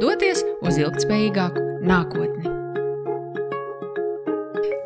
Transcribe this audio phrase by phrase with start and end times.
[0.00, 2.52] doties uz ilgspējīgāku nākotni.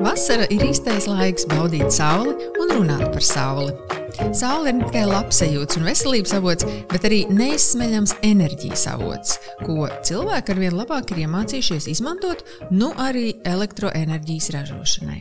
[0.01, 3.75] Vasara ir īstais laiks baudīt sauli un runāt par sauli.
[4.37, 10.55] Saule ir ne tikai labsajūts un veselības avots, bet arī neizsmeļams enerģijas avots, ko cilvēki
[10.55, 12.43] arvien labāk ir iemācījušies izmantot,
[12.73, 15.21] nu arī elektroenerģijas ražošanai.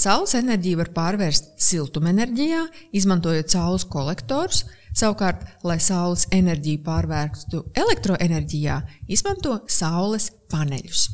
[0.00, 4.64] Saules enerģiju var pārvērst siltumenerģijā, izmantojot saules kolektorus,
[5.00, 8.76] Savukārt, lai saules enerģiju pārvērstu elektroenerģijā,
[9.08, 11.06] izmanto saules paneļus.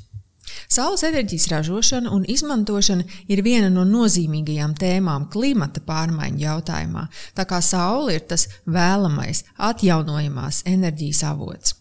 [0.71, 7.07] Saules enerģijas ražošana un izmantošana ir viena no nozīmīgajām tēmām klimata pārmaiņu jautājumā,
[7.39, 11.77] tā kā saule ir tas vēlamais, atjaunojamās enerģijas avots.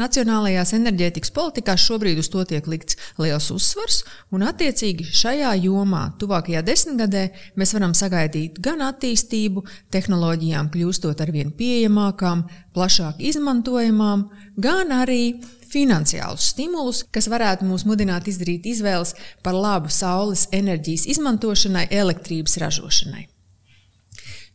[0.00, 4.02] Nacionālajās enerģētikas politikās šobrīd uz to tiek likts liels uzsvars,
[4.34, 7.24] un attiecīgi šajā jomā tuvākajā desmitgadē
[7.58, 12.44] mēs varam sagaidīt gan attīstību, tehnoloģijām kļūstot arvien pieejamākām,
[12.76, 15.22] plašāk izmantojamām, gan arī
[15.68, 23.28] finansiālus stimulus, kas varētu mūs mudināt izdarīt izvēles par labu saules enerģijas izmantošanai elektrības ražošanai.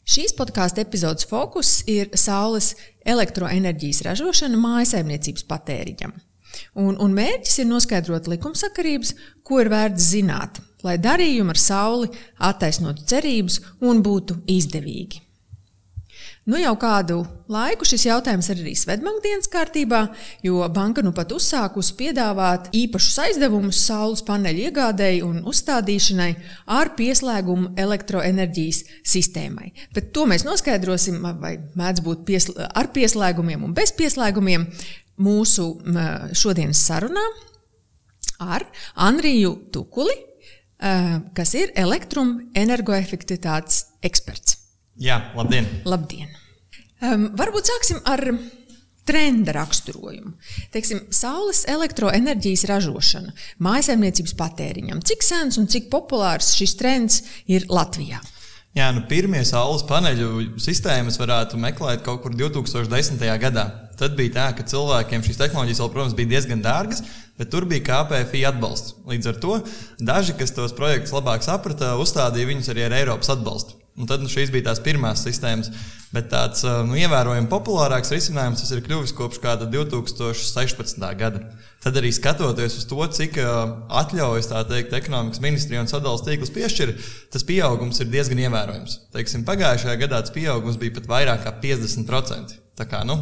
[0.03, 2.73] Šīs podkāstu epizodes fokus ir saules
[3.07, 6.11] elektroenerģijas ražošana mājsaimniecības patēriņam.
[6.75, 9.13] Un, un mērķis ir noskaidrot likumsakarības,
[9.47, 12.11] ko ir vērts zināt, lai darījumi ar sauli
[12.51, 15.22] attaisnotu cerības un būtu izdevīgi.
[16.43, 20.01] Nu jau kādu laiku šis jautājums ir arī Svetbanka dienas kārtībā,
[20.43, 26.33] jo banka nu pat uzsākusi piedāvāt īpašus aizdevumus saules paneļu iegādēji un uzstādīšanai
[26.75, 29.71] ar pieslēgumu elektroenerģijas sistēmai.
[29.95, 34.65] Bet to mēs noskaidrosim, vai mēdz būt piesl ar pieslēgumiem un bez pieslēgumiem
[35.23, 35.69] mūsu
[36.35, 37.23] šodienas sarunā
[38.43, 38.67] ar
[38.99, 40.17] Andriju Tukuli,
[41.39, 44.52] kas ir elektroenergoefektivitātes eksperts.
[45.01, 45.69] Jā, labdien!
[45.89, 46.29] labdien.
[47.03, 48.21] Um, varbūt sāksim ar
[49.03, 50.35] trenda raksturojumu.
[50.71, 53.33] Teiksim, saules elektroenerģijas ražošana
[53.63, 55.01] mājsaimniecības patēriņam.
[55.03, 57.19] Cik sens un cik populārs šis trends
[57.51, 58.21] ir Latvijā?
[58.73, 63.21] Jā, nu pirmie saules paneļu sistēmas varētu meklēt kaut kur 2010.
[63.43, 63.67] gadā.
[63.99, 67.03] Tad bija tā, ka cilvēkiem šīs tehnoloģijas vēl, protams, bija diezgan dārgas,
[67.37, 68.95] bet tur bija KPFI atbalsts.
[69.05, 69.59] Līdz ar to
[70.01, 73.82] daži, kas tos projektus labāk saprata, uzstādīja viņus arī ar Eiropas atbalstu.
[73.93, 75.69] Un tad nu, šīs bija tās pirmās sistēmas.
[76.13, 81.05] Bet tāds nu, ievērojami populārāks risinājums ir kļuvis kopš 2016.
[81.19, 81.43] gada.
[81.83, 86.93] Tad arī skatoties uz to, cik atļaujas teikt, ekonomikas ministrija un sadalījuma tīkls piešķir,
[87.33, 88.99] tas pieaugums ir diezgan ievērojams.
[89.13, 92.59] Teiksim, pagājušajā gadā tas pieaugums bija pat vairāk kā 50%.
[92.77, 93.19] Tā kā nu,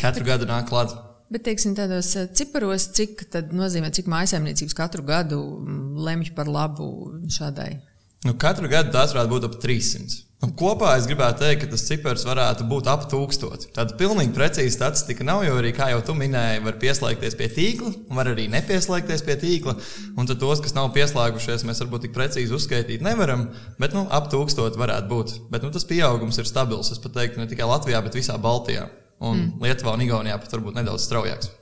[0.00, 0.94] katru gadu nāk klāt.
[1.30, 5.40] Bet, teiksim, tādos ciparos, cik nozīmē, cik mājsaimniecības katru gadu
[6.02, 6.88] lemj par labu
[7.32, 7.72] šādai
[8.24, 10.22] Nu, katru gadu tās varētu būt ap 300.
[10.44, 13.66] Un kopā es gribētu teikt, ka tas cipars varētu būt ap 1000.
[13.76, 17.92] Tāda pilnīgi precīza statistika nav, jo arī, kā jau tu minēji, var pieslēgties pie tīkla,
[18.16, 19.76] var arī nepieslēgties pie tīkla.
[20.20, 23.46] Un tad tos, kas nav pieslēgušies, mēs varbūt tik precīzi uzskaitīt nevaram,
[23.80, 25.34] bet nu, ap 1000 varētu būt.
[25.52, 26.92] Bet nu, tas pieaugums ir stabils.
[26.92, 28.88] Es pat teiktu, ne tikai Latvijā, bet visā Baltijā.
[29.24, 29.64] Un mm.
[29.64, 31.52] Lietuvā un Igaunijā pat varbūt nedaudz straujāks.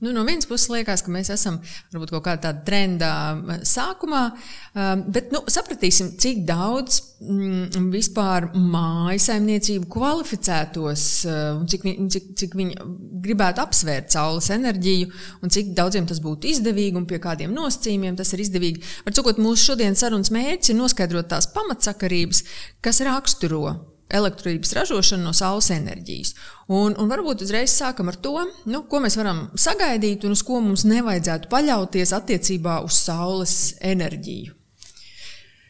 [0.00, 1.56] Nu, no vienas puses liekas, ka mēs esam
[1.94, 3.12] varbūt kaut kādā tādā trendā
[3.64, 4.22] sākumā,
[5.08, 12.78] bet nu, sapratīsim, cik daudz mm, vispār mājasaimniecību kvalificētos un cik, vi, cik, cik viņi
[13.24, 15.08] gribētu apsvērt saules enerģiju
[15.40, 18.84] un cik daudziem tas būtu izdevīgi un pie kādiem nosacījumiem tas ir izdevīgi.
[19.08, 22.44] Var sakot, mūsu šodienas sarunas mērķis ir noskaidrot tās pamatsakarības,
[22.84, 26.34] kas raksturo elektrības ražošanu no saules enerģijas.
[26.66, 28.34] Un, un varbūt uzreiz sākam ar to,
[28.70, 34.55] nu, ko mēs varam sagaidīt un uz ko mums nevajadzētu paļauties attiecībā uz saules enerģiju.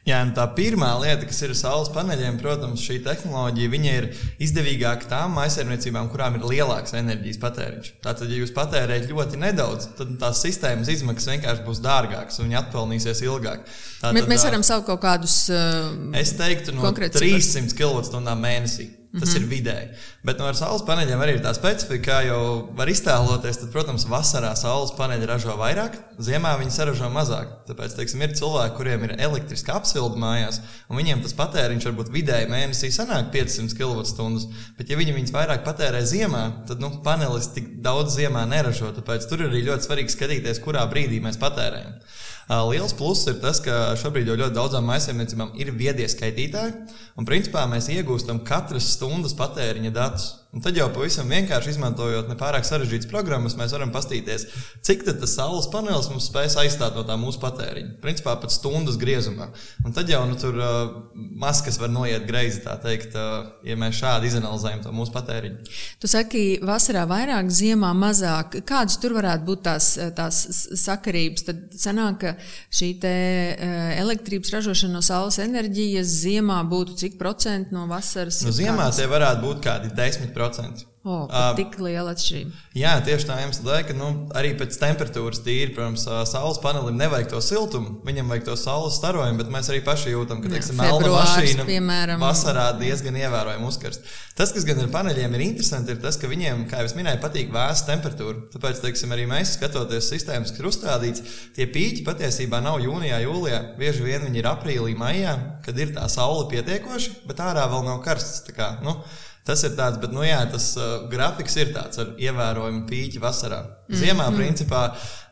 [0.07, 4.05] Jā, tā pirmā lieta, kas ir saules paneļiem, protams, šī tehnoloģija ir
[4.47, 7.89] izdevīgāka tām maisaimniecībām, kurām ir lielāks enerģijas patēriņš.
[8.05, 12.61] Tātad, ja jūs patērējat ļoti nedaudz, tad tās sistēmas izmaksas vienkārši būs dārgākas un viņi
[12.61, 13.67] atpelnīsies ilgāk.
[14.05, 15.41] Tātad, mēs varam saukt kaut kādus.
[15.51, 15.91] Uh,
[16.23, 18.93] es teiktu, no 300 kWh mēnesī.
[19.21, 19.43] Tas mm -hmm.
[19.43, 19.89] ir vidēji.
[20.25, 23.61] Bet no ar saules paneļiem arī ir tā specifika, kā jau var iztēloties.
[23.61, 27.49] Tad, protams, vasarā saules paneļi ražo vairāk, ziemā viņi saražo mazāk.
[27.69, 32.51] Tāpēc, teiksim, ir cilvēki, kuriem ir elektriska apsilde mājās, un viņiem tas patēriņš varbūt vidēji
[32.53, 34.47] mēnesī sanāk 500 kWh.
[34.79, 38.93] Bet, ja viņi viņus vairāk patērē ziemā, tad nu, panelis tik daudz ziemā neražo.
[38.93, 41.97] Tāpēc tur ir arī ļoti svarīgi skatīties, kurā brīdī mēs patērējam.
[42.47, 46.77] Liels pluss ir tas, ka šobrīd jau ļoti daudzām maisaimniecībām ir viedie skaitītāji,
[47.19, 50.29] un principā mēs iegūstam katras stundas patēriņa datus.
[50.57, 54.47] Un tad jau pavisam vienkārši izmantojot nepārāk sarežģītas programmas, mēs varam paskatīties,
[54.89, 57.99] cik tas saules panelis mums spēs aizstāt no tā mūsu patēriņa.
[58.01, 59.51] Principā pat stundas griezumā.
[59.85, 60.79] Un tad jau nu, tur uh,
[61.13, 65.75] maskas var noiet greizi, tā teikt, uh, ja mēs šādi izanalizējam to mūsu patēriņu.
[66.01, 68.57] Tu saki, vasarā vairāk, ziemā mazāk.
[68.65, 70.41] Kādas tur varētu būt tās, tās
[70.87, 71.45] sakarības?
[71.51, 72.35] Tad sanāk, ka
[72.73, 73.15] šī te,
[73.53, 78.41] uh, elektrības ražošana no saules enerģijas ziemā būtu cik procenti no vasaras?
[78.49, 79.03] Nu, ziemā kādas?
[79.03, 80.46] tie varētu būt kādi 10%.
[80.47, 80.87] 10%.
[81.07, 82.51] Oh, uh, tik liela atšķirība.
[82.75, 87.29] Jā, tieši tā iemesla dēļ, ka nu, arī pēc temperatūras tīri, protams, saules panelim nevajag
[87.31, 91.13] to siltumu, viņam vajag to saules starojumu, bet mēs arī paši jūtam, ka teiksim, melna
[91.13, 92.25] mašīna piemēram.
[92.27, 94.11] vasarā diezgan ievērojami uzkarst.
[94.35, 97.55] Tas, kas gan ar paneļiem ir interesanti, ir tas, ka viņiem, kā jau minēju, patīk
[97.55, 98.43] vēsta temperatūra.
[98.57, 103.63] Tāpēc, teiksim, arī mēs skatoties sistēmas, kas ir uzstādīts, tie pīķi patiesībā nav jūnijā, jūlijā.
[103.79, 108.03] Bieži vien viņi ir aprīlī, maijā, kad ir tā saule pietiekoši, bet ārā vēl nav
[108.05, 108.43] karsts.
[108.57, 108.99] Kā, nu,
[109.47, 113.61] Tas ir tāds, bet, nu, jā, tas uh, grafiks ir tāds ar ievērojumu pīķi vasarā.
[113.87, 113.99] Mm.
[114.01, 114.41] Ziemā, mm.
[114.41, 114.81] principā,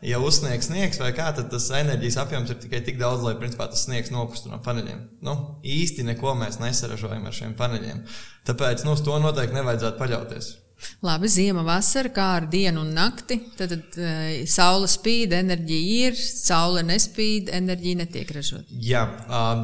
[0.07, 3.67] ja uzsniegs sniegs vai kā, tad tas enerģijas apjoms ir tikai tik daudz, lai, principā,
[3.73, 5.01] tas sniegs nokustu no paneļiem.
[5.27, 5.35] Nu,
[5.67, 8.05] īsti neko mēs nesaražojam ar šiem paneļiem.
[8.47, 10.55] Tāpēc, nu, uz to noteikti nevajadzētu paļauties.
[11.05, 13.39] Labi, ziema, vasara, kā ar dienu un nakti.
[13.59, 18.65] Tad, tad uh, saule spīd, enerģija ir, saule nespīd, enerģija netiek ražota.
[18.85, 19.05] Jā,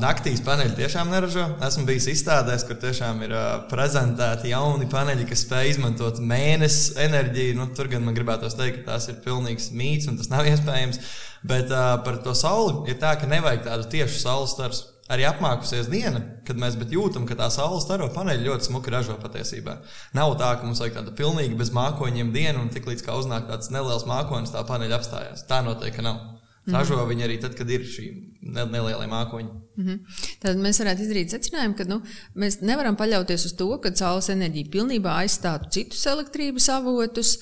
[0.00, 1.46] naktīs paneļi tiešām neražo.
[1.66, 3.34] Esmu bijis izstādēs, kur tiešām ir
[3.72, 7.58] prezentēti jauni paneļi, kas spēj izmantot mēnesi enerģiju.
[7.58, 11.02] Nu, tur gan man gribētos teikt, ka tās ir pilnīgs mīts un tas nav iespējams.
[11.50, 11.72] Bet
[12.04, 16.58] par to sauli ir tā, ka nevajag tādu tiešu saules starsu arī apmākusies diena, kad
[16.60, 19.78] mēs jūtam, ka tā saules staro paneļi ļoti smuki ražo patiesībā.
[20.14, 23.72] Nav tā, ka mums vajag tādu pilnīgi bez mākoņiem dienu, un tiklīdz kā uznāk tāds
[23.74, 25.46] neliels mākonis, tā paneļa apstājās.
[25.50, 26.20] Tā noteikti nav.
[26.66, 26.76] Mhm.
[26.76, 27.08] Ražo mm -hmm.
[27.08, 28.06] viņi arī tad, kad ir šī
[28.42, 29.50] nelielā mākoņa.
[29.76, 29.98] Mm -hmm.
[30.40, 32.02] Tad mēs varētu izdarīt secinājumu, ka nu,
[32.36, 37.38] mēs nevaram paļauties uz to, ka saules enerģija pilnībā aizstātu citus elektrības avotus,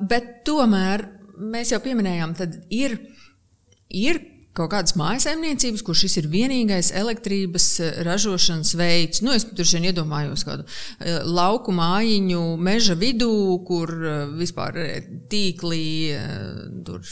[0.00, 1.08] bet tomēr
[1.38, 2.98] mēs jau pieminējām, ka ir,
[3.88, 9.22] ir kaut kādas mājsaimniecības, kur šis ir vienīgais elektrības eh, ražošanas veids.
[9.24, 13.32] Nu, es tur šodien iedomājos kādu eh, lauku mājiņu meža vidū,
[13.68, 14.80] kur eh, vispār
[15.30, 15.86] tīklī
[16.86, 17.06] tur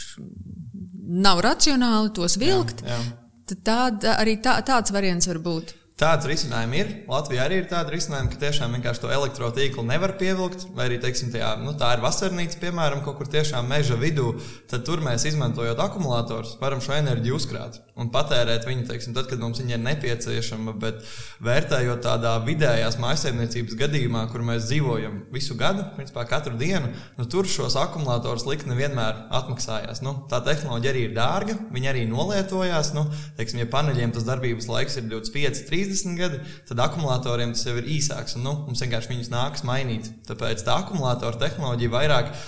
[1.27, 2.83] nav racionāli tos vilkt.
[2.85, 3.15] Jā, jā.
[3.47, 5.71] Tad tād, arī tā, tāds variants var būt.
[5.97, 6.89] Tāds risinājums ir.
[7.09, 10.67] Latvijā arī ir tāda risinājuma, ka tiešām vienkārši to elektrotīklu nevar pievilkt.
[10.77, 14.35] Vai arī, teiksim, tajā, nu, tā ir vasarnīca, piemēram, kaut kur tiešām meža vidū.
[14.69, 19.41] Tad tur mēs, izmantojot akumulatorus, varam šo enerģiju uzkrāt un patērēt viņu, teiksim, tad, kad
[19.41, 20.75] mums viņa ir nepieciešama.
[20.81, 21.03] Bet
[21.43, 27.49] vērtējot tādā vidējās maisaimniecības gadījumā, kur mēs dzīvojam visu gadu, principā katru dienu, nu, tur
[27.49, 30.03] šos akumulatorus likt nevienmēr atmaksājās.
[30.05, 32.93] Nu, tā tehnoloģija arī ir dārga, viņi arī nolietojās.
[32.97, 33.07] Nu,
[33.39, 35.87] teiksim, ja paneļiem tas darbības laiks ir 25, 30.
[35.87, 38.37] 30 gadi, tad akumulatoriem tas jau ir īsāks.
[38.37, 40.09] Un, nu, mums vienkārši viņus nāks mainīt.
[40.27, 42.45] Tāpēc tā akumulātora tehnoloģija vairāk uh,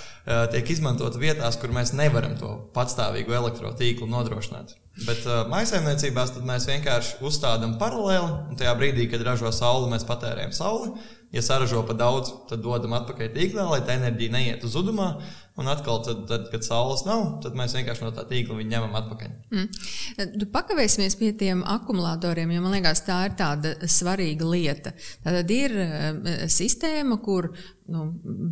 [0.53, 4.75] tiek izmantota vietās, kur mēs nevaram to patstāvīgu elektrotīklu nodrošināt.
[5.07, 10.51] Bet uh, maisaimniecībās mēs vienkārši uzstādām paralēli, un tajā brīdī, kad ražo sauli, mēs patērējam
[10.55, 10.91] sauli.
[11.31, 15.11] Ja saražo pa daudz, tad dodam atpakaļ tīklā, lai tā enerģija neietu zudumā.
[15.59, 18.93] Un atkal, tad, tad, kad saules nav, tad mēs vienkārši no tā tīkla viņu ņemam
[18.95, 19.31] atpakaļ.
[19.51, 20.29] Mm.
[20.39, 24.93] Tu pakavēsimies pie tiem akumulatoriem, jo man liekas, tā ir tāda svarīga lieta.
[25.25, 27.49] Tad ir uh, sistēma, kur
[27.91, 28.05] nu,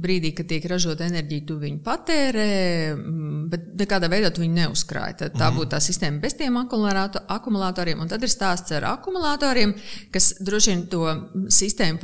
[0.04, 2.52] brīdī, kad tiek ražota enerģija, tu viņu patērē,
[2.98, 5.16] mm, bet nekādā veidā tu viņu neuzkrāj.
[5.22, 5.62] Tad tā mm.
[5.62, 8.04] būtu tā sistēma bez tiem akumulatoriem.
[8.04, 9.78] Un tad ir stāsts ar akumulatoriem,
[10.12, 11.06] kas droši vien to
[11.54, 12.02] sistēmu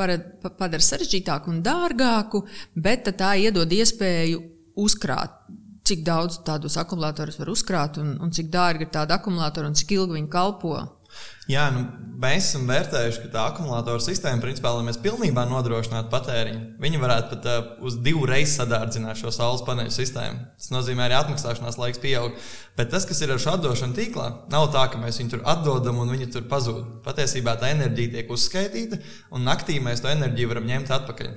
[0.64, 2.44] padara sarežģītāku un dārgāku,
[2.76, 4.42] bet tā iedod iespēju
[4.80, 5.44] uzkrāt,
[5.84, 9.98] cik daudz tādus akumulatorus var uzkrāt un, un cik dārgi ir tādi akumulatori un cik
[9.98, 10.78] ilgi viņi kalpo.
[11.52, 11.82] Jā, nu,
[12.24, 17.32] mēs esam vērtējuši, ka tā akumulātora sistēma, principā, lai mēs pilnībā nodrošinātu patēriņu, viņi varētu
[17.34, 20.46] pat uh, uz divu reizi sadārdzināt šo saules paneļu sistēmu.
[20.56, 22.38] Tas nozīmē, arī atmaksāšanās laiks pieaug.
[22.80, 26.00] Bet tas, kas ir ar šo atdošanu tīklā, nav tā, ka mēs viņu tur atdodam
[26.00, 27.02] un viņi tur pazūd.
[27.04, 29.02] Patiesībā tā enerģija tiek uzskaitīta,
[29.36, 31.34] un naktī mēs to enerģiju varam ņemt atpakaļ.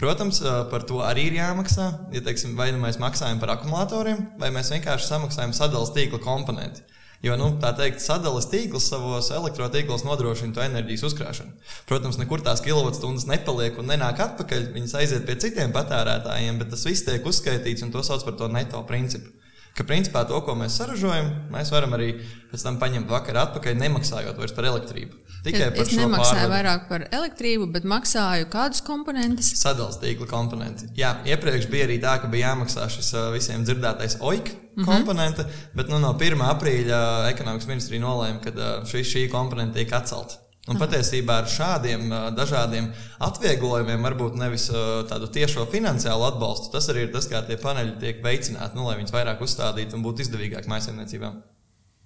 [0.00, 0.40] Protams,
[0.72, 1.90] par to arī ir jāmaksā.
[2.16, 6.86] Ja teiksim, vai nu mēs maksājam par akumulatoriem, vai mēs vienkārši samaksājam sadalījuma tīkla komponenti.
[7.22, 11.52] Jo, nu, tā teikt, sadales tīkls savos elektrotīklos nodrošina to enerģijas uzkrāšanu.
[11.86, 14.72] Protams, nekur tās kilovatstundas nepaliek un nenāk atpakaļ.
[14.74, 18.50] Viņas aiziet pie citiem patērētājiem, bet tas viss tiek uzskaitīts un to sauc par to
[18.50, 19.30] neto principu.
[19.72, 22.12] Ka principā to, ko mēs saražojam, mēs varam arī
[22.50, 25.22] pēc tam paņemt vakarā atpakaļ, nemaksājot vairs par elektrību.
[25.42, 26.52] Tikai es, par es nemaksāju pārvadu.
[26.52, 29.48] vairāk par elektrību, bet maksāju kādus komponentus?
[29.58, 30.90] Sadalījuma tīkla komponenti.
[30.98, 34.86] Jā, iepriekš bija arī tā, ka bija jāmaksā šis visiem dzirdētais OIK mm -hmm.
[34.86, 36.46] komponente, bet nu, no 1.
[36.52, 37.02] aprīļa
[37.32, 40.38] ekonomikas ministrija nolēma, ka šī, šī komponente tiek atcelta.
[40.70, 42.04] Un patiesībā ar šādiem
[42.36, 42.84] dažādiem
[43.26, 44.68] atvieglojumiem, varbūt nevis
[45.10, 49.00] tādu tiešo finansiālu atbalstu, tas arī ir tas, kā tie paneļi tiek veicināti, nu, lai
[49.00, 51.40] viņus vairāk uzstādītu un būtu izdevīgāk maisaimniecībām.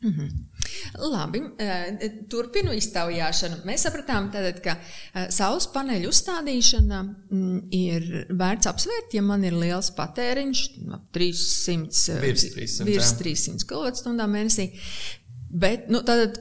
[0.06, 0.30] Mm -hmm.
[1.10, 1.42] Labi,
[2.28, 3.62] turpinu iztaujāšanu.
[3.64, 4.76] Mēs sapratām, tātad, ka
[5.32, 7.00] saules paneļu uzstādīšana
[7.70, 10.66] ir vērts apsvērt, ja man ir liels patēriņš,
[11.12, 14.70] 300, virs 300, virs 300 kWh mēnesī.
[15.50, 16.40] Bet, nu, tātad,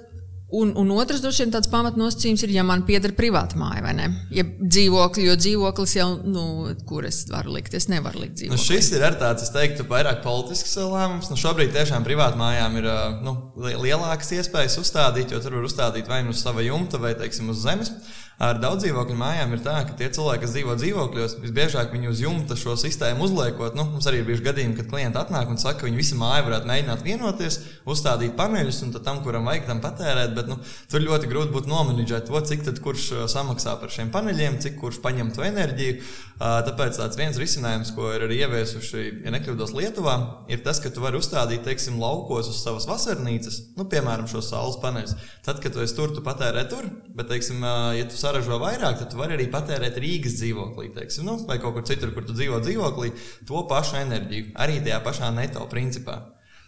[0.53, 4.05] Un, un otrs, droši vien, tāds pamatnosacījums ir, ja man pieder privāta māja vai ne.
[4.29, 6.43] Ja dzīvokli, jo dzīvoklis jau, nu,
[6.85, 8.53] kur es varu likt, es nevaru likt dzīvokli.
[8.53, 11.31] Nu, šis ir ar tāds, es teiktu, vairāk politisks lēmums.
[11.33, 12.89] Nu, šobrīd tiešām privāta mājām ir
[13.25, 17.49] nu, lielākas iespējas uzstādīt, jo tur var uzstādīt vai nu uz sava jumta vai, teiksim,
[17.49, 17.95] uz zemes.
[18.35, 22.19] Ar daudz dzīvokļu mājām ir tā, ka tie cilvēki, kas dzīvo dzīvokļos, visbiežāk viņi uz
[22.19, 23.77] jumta šo sistēmu uzliekot.
[23.79, 26.49] Nu, mums arī ir bijuši gadījumi, kad klienti atnāk un saka, ka viņi visi māju
[26.49, 30.35] varētu mēģināt vienoties, uzstādīt paneļus un tam, kuram vajag tam patērēt.
[30.35, 30.59] Bet nu,
[30.91, 34.99] tur ļoti grūti būtu nomenedžēt to, cik tad kurš samaksā par šiem paneļiem, cik kurš
[35.05, 36.03] paņem to enerģiju.
[36.35, 40.17] Tāpēc tāds viens risinājums, ko ir arī ieviesuši, ja nekļūdos Lietuvā,
[40.51, 44.75] ir tas, ka tu vari uzstādīt, teiksim, laukos uz savas vasarnīcas, nu, piemēram, šos saules
[44.83, 45.15] paneļus.
[45.47, 47.63] Tad, kad tu esi tur, tu patērē tur, bet, teiksim,
[47.95, 51.77] ja tu saražo vairāk, tad tu vari arī patērēt Rīgas dzīvoklī, teiksim, nu, vai kaut
[51.77, 53.11] kur citur, kur tu dzīvo dzīvoklī,
[53.47, 56.23] to pašu enerģiju, arī tajā pašā neto principā.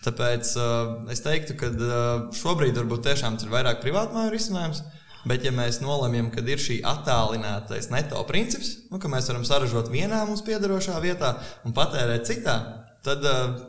[0.05, 1.89] Tāpēc uh, es teiktu, ka uh,
[2.37, 4.83] šobrīd varbūt tiešām ir vairāk privātmāju risinājums.
[5.27, 9.89] Bet, ja mēs nolemjam, ka ir šī attālinātais neto princips, nu, ka mēs varam saražot
[9.91, 11.33] vienā mums piederošā vietā
[11.67, 12.55] un patērēt citā,
[13.03, 13.25] tad,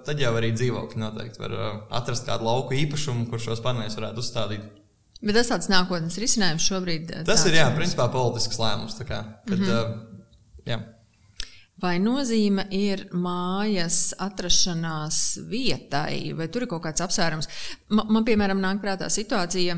[0.07, 1.57] tad jau arī dzīvokļi noteikti var
[1.99, 4.68] atrast kādu lauku īpašumu, kur šos paneļus varētu uzstādīt.
[5.19, 7.11] Bet tas tāds nākotnes risinājums šobrīd.
[7.27, 9.01] Tas ir, jā, principā politisks lēmums.
[9.03, 9.75] Kā, kad, mm -hmm.
[9.75, 10.23] uh,
[10.69, 10.79] jā.
[11.78, 17.47] Vai nozīme ir mājas atrašanās vietai, vai tur ir kaut kāds apsvērums?
[17.94, 19.76] Man, man piemēram, nāk prātā situācija,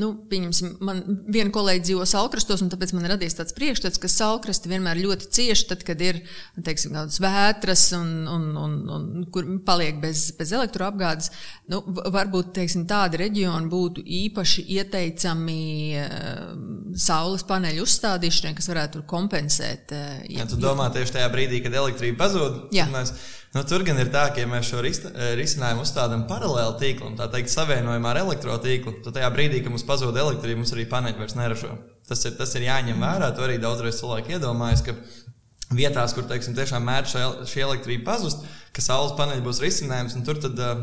[0.00, 4.72] nu, pieņemsim, man viena kolēģi dzīvo salkrastos, un tāpēc man radies tāds priekšstats, ka salkrasti
[4.72, 6.22] vienmēr ļoti cieši, tad, kad ir,
[6.56, 11.28] teiksim, kādas vētras un, un, un, un kur paliek bez, bez elektroapgādes.
[11.68, 15.60] Nu, varbūt, teiksim, tādi reģioni būtu īpaši ieteicami
[16.00, 16.48] uh,
[16.96, 19.92] saules paneļu uzstādīšanai, kas varētu kompensēt.
[19.92, 21.41] Ja, ja tu domā tieši tajā brīdī?
[21.42, 22.58] Brīdī, kad elektrība pazūd.
[22.92, 23.12] Mēs,
[23.54, 27.28] nu, tur gan ir tā, ka ja mēs šo eh, risinājumu uzstādām paralēli tīklam, tā
[27.32, 31.36] teikt, savienojumā ar elektrotīklu, tad tajā brīdī, kad mums pazūd elektrība, mums arī paneļi vairs
[31.38, 31.76] neražo.
[32.08, 33.30] Tas ir, tas ir jāņem vērā.
[33.34, 34.84] To arī daudzreiz cilvēki iedomājas.
[35.72, 38.42] Vietās, kur teiksim, tiešām mēģina šī elektrība pazust,
[38.76, 40.82] ka saules paneļi būs risinājums, un tur tad uh,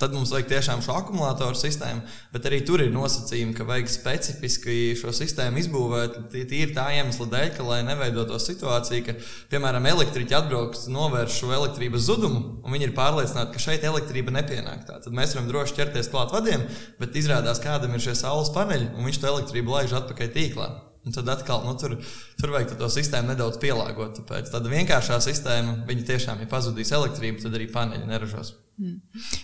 [0.00, 2.00] Tad mums vajag tiešām šo akumulātoru sistēmu,
[2.32, 6.16] bet arī tur ir nosacījumi, ka vajag specifiski šo sistēmu izbūvēt.
[6.32, 9.16] Tīri tā iemesla dēļ, ka, lai neveidotos situācija, ka,
[9.52, 14.86] piemēram, elektriķi atbrauks, novērš šo elektrības zudumu, un viņi ir pārliecināti, ka šeit elektrība nepienāk.
[14.88, 15.02] Tā.
[15.04, 16.64] Tad mēs varam droši ķerties klāt vadiem,
[17.02, 20.70] bet izrādās, kādam ir šie saules paneļi, un viņš to elektrību laiž atpakaļ tīklā.
[21.04, 21.94] Un tad atkal nu, tur,
[22.40, 24.18] tur vajag to sistēmu nedaudz pielāgot.
[24.20, 28.52] Tāpēc tāda vienkāršā sistēma, viņa tiešām, ja pazudīs elektrība, tad arī paneļi neražos.
[28.80, 29.00] Mm.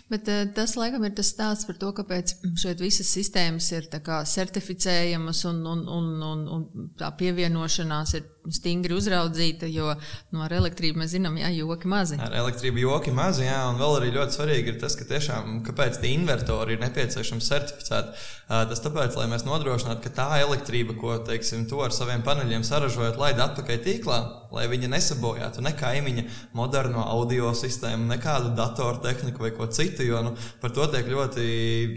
[0.09, 5.43] Bet uh, tas, laikam, ir tas stāsts par to, kāpēc šeit visas sistēmas ir certificējamas
[5.51, 11.01] un, un, un, un, un tā pievienošanās ir stingri uzraudzīta, jo no nu, ar elektrību
[11.03, 12.19] mēs zinām, jā, joki mazi.
[12.23, 16.01] Ar elektrību joki mazi, jā, un vēl arī ļoti svarīgi ir tas, ka tiešām, kāpēc
[16.01, 18.13] tie invertori ir nepieciešams certificēt.
[18.47, 22.65] Uh, tas tāpēc, lai mēs nodrošinātu, ka tā elektrība, ko, teiksim, to ar saviem paneļiem
[22.67, 24.21] saražojot, laid atpakaļ tīklā,
[24.55, 26.27] lai viņa nesabojātu ne kaimiņa
[26.57, 30.05] moderno audio sistēmu, nekādu datoru tehniku vai ko citu.
[30.07, 31.47] Jo nu, par to tiek ļoti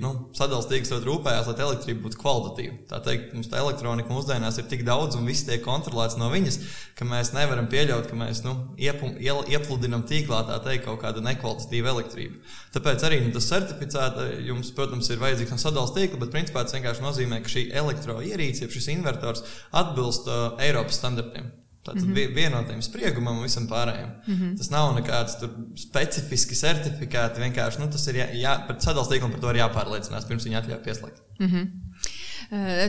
[0.01, 2.77] nu, sadalīts tīkls, ļoti rūpējās, lai elektrība būtu kvalitatīva.
[2.89, 6.59] Tā teikt, mums tā elektronika mūsdienās ir tik daudz un viss tiek kontrolēts no viņas,
[6.97, 11.93] ka mēs nevaram pieļaut, ka mēs nu, iepu, iel, iepludinam tīklā teikt kaut kādu nekvalitatīvu
[11.93, 12.41] elektrību.
[12.75, 16.77] Tāpēc arī nu, tas certificēta jums, protams, ir vajadzīgs no sadalījuma tīkla, bet principā tas
[16.77, 19.45] vienkārši nozīmē, ka šī elektroierīce, šis invertors
[19.75, 21.51] atbilst uh, Eiropas standartiem.
[21.89, 22.35] Tātad mm -hmm.
[22.35, 24.09] vienotiem spriegumam un visam pārējiem.
[24.27, 24.57] Mm -hmm.
[24.57, 25.37] Tas nav nekāds
[25.75, 27.41] specifiski certifikāti.
[27.41, 30.59] Vienkārši nu, tas ir jā, jā, par sadalījuma tīklu par to ir jāpārliecinās, pirms viņi
[30.59, 31.21] atļauj pieslēgt.
[31.39, 31.67] Mm -hmm.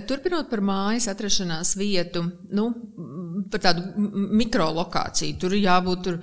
[0.06, 2.72] Turpinot par mājas atrašanās vietu, nu,
[3.50, 3.82] par tādu
[4.40, 5.36] mikrolokāciju.
[5.38, 6.18] Tur jābūt tur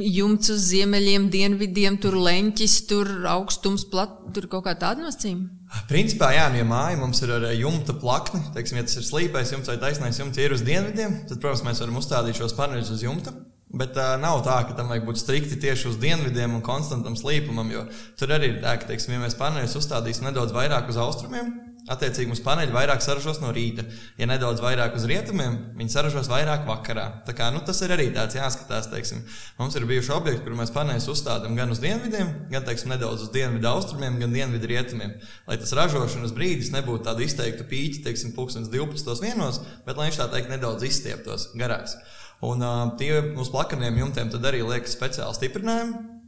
[0.00, 5.59] jumts uz ziemeļiem, dienvidiem, tur leņķis, tur augstums, plat, tur kaut kā tāda nosacījuma.
[5.90, 9.52] Principā, jā, nu, ja māja mums ir ar jumta plakni, teiksim, ja tas ir slīpais
[9.54, 13.04] jumts vai taisnais jumts, ir uz dienvidiem, tad, protams, mēs varam uzstādīt šos paneļus uz
[13.06, 13.34] jumta.
[13.70, 17.70] Bet uh, nav tā, ka tam vajag būt strikti tieši uz dienvidiem un konstantam slīpumam,
[17.70, 17.84] jo
[18.18, 21.52] tur arī ir tā, ka, teiksim, ja mēs paneļus uzstādīsim nedaudz vairāk uz austrumiem,
[21.90, 23.84] attiecīgi mums paneļi vairāk saražos no rīta.
[24.20, 27.06] Ja nedaudz vairāk uz rietumiem, viņi saražos vairāk vakarā.
[27.26, 28.90] Tā kā, nu, tas ir arī tāds jāskatās.
[28.90, 29.24] Teiksim.
[29.58, 33.34] Mums ir bijuši objekti, kur mēs paneļus uzstādām gan uz dienvidiem, gan teiksim, nedaudz uz
[33.34, 35.16] dienvidu austrumiem, gan dienvidu rietumiem.
[35.50, 39.20] Lai tas ražošanas brīdis nebūtu tāds izteikti pīķi, teiksim, 12.
[39.24, 41.98] vienos, bet lai viņš tā teikt nedaudz izstieptos garāks.
[42.46, 46.19] Un uh, tie uz plakaniem jumtiem tad arī liekas speciāli stiprinājumi,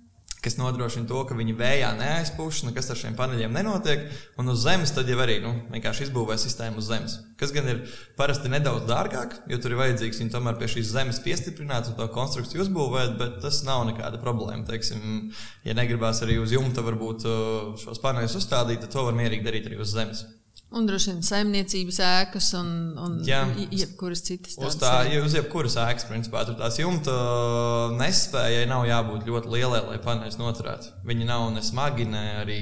[0.43, 4.09] kas nodrošina to, ka viņi vējā neaizpūš, nekas ar šiem paneļiem nenotiek.
[4.43, 7.17] Un uz zemes tad jau arī nu, vienkārši izbūvē sistēmu uz zemes.
[7.39, 7.85] Kas gan ir
[8.19, 12.11] parasti nedaudz dārgāk, jo tur ir vajadzīgs viņu tomēr pie šīs zemes piestiprināt un to
[12.11, 14.67] konstrukciju uzbūvēt, bet tas nav nekāda problēma.
[14.67, 15.31] Teiksim,
[15.63, 17.29] ja negribās arī uz jumta varbūt
[17.87, 20.27] šos paneļus uzstādīt, tad to var mierīgi darīt arī uz zemes.
[20.73, 24.57] Un droši vien saimniecības ēkas un, un Jā, jebkuras citas.
[24.57, 27.13] Uz, tā, ja uz jebkuras ēkas, principā, tur tās jumta
[27.99, 30.97] nespējai nav jābūt ļoti lielai, lai paneļus noturētu.
[31.09, 32.59] Viņi nav ne smagi, ne arī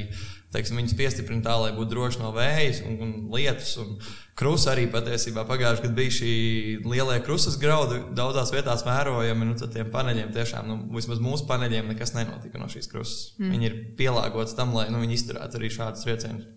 [0.50, 3.76] teiksim, viņus piestiprina tā, lai būtu droši no vējas un, un lietus.
[3.82, 3.94] Un
[4.38, 6.32] krusa arī patiesībā pagājušajā gadā bija šī
[6.82, 9.46] lielie krusas graudi, daudzās vietās vērojami.
[9.46, 13.36] Nu, tad tiem paneļiem tiešām, nu, vismaz mūsu paneļiem, nekas nenotika no šīs krusas.
[13.38, 13.54] Mm.
[13.54, 16.48] Viņi ir pielāgoti tam, lai nu, viņi izturētu arī šādus triecienus.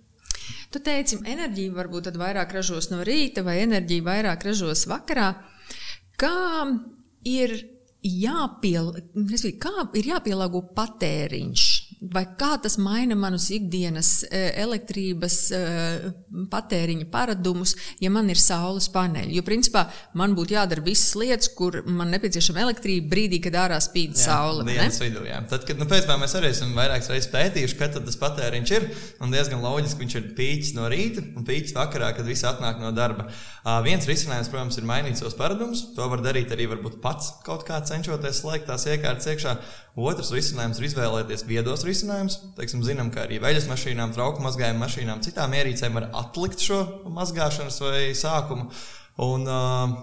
[0.73, 5.29] Tu teici, enerģija varbūt vairāk ražos no rīta, vai enerģija vairāk ražos vakarā.
[6.19, 6.35] Kā
[7.27, 7.55] ir,
[8.03, 8.91] jāpiel,
[9.62, 15.60] kā ir jāpielāgo patēriņš vai kā tas maina manus ikdienas e, elektrības e,
[16.51, 19.38] patēriņa paradumus, ja man ir saules paneļi.
[19.38, 19.86] Jo, principā,
[20.19, 24.65] man būtu jādara visas lietas, kur man nepieciešama elektrība brīdī, kad ārā spīd jā, saule.
[24.67, 25.39] Dienas vidū, jā.
[25.51, 28.89] Tad, kad, nu, pēc tam mēs arī esam vairākas reizes pētījuši, kad tas patēriņš ir,
[29.24, 32.91] un diezgan loģiski, viņš ir pīķis no rīta un pīķis vakarā, kad visi atnāk no
[32.95, 33.29] darba.
[33.63, 35.86] Uh, viens risinājums, protams, ir mainīt savus paradumus.
[35.95, 39.55] To var darīt arī varbūt pats kaut kā cenšoties slēgt tās iekārtas iekšā.
[39.93, 42.39] Otrs risinājums ir izvēlēties viedos risinājumus.
[42.57, 46.79] Teiksim, zinām, ka arī veļas mašīnām, trauku mazgājuma mašīnām, citām ierīcēm var atlikt šo
[47.13, 48.71] mazgāšanas vai sākumu.
[49.21, 49.45] Un,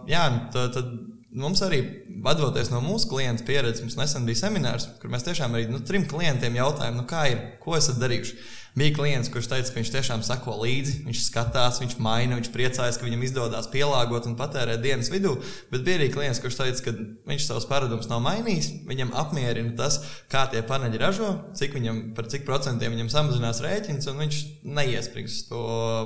[0.07, 0.23] jā,
[0.55, 0.93] tad, tad
[1.35, 1.81] mums arī
[2.23, 6.07] vadoties no mūsu klienta pieredzes, mums nesen bija seminārs, kur mēs tiešām arī nu, trim
[6.11, 8.39] klientiem jautājām, nu, kā ir, ko esat darījuši.
[8.79, 12.99] Bija klients, kurš teica, ka viņš tiešām sako līdzi, viņš skatās, viņš maina, viņš priecājas,
[13.01, 15.35] ka viņam izdodas pielāgot un patērēt dienas vidū.
[15.73, 16.95] Bet bija arī klients, kurš teica, ka
[17.31, 18.71] viņš savus paradumus nav mainījis.
[18.87, 19.99] Viņam apmierina tas,
[20.31, 24.41] kā tie paneļi ražo, cik viņam, par cik procentiem viņam samazinās rēķins, un viņš
[24.79, 25.65] neiesprings to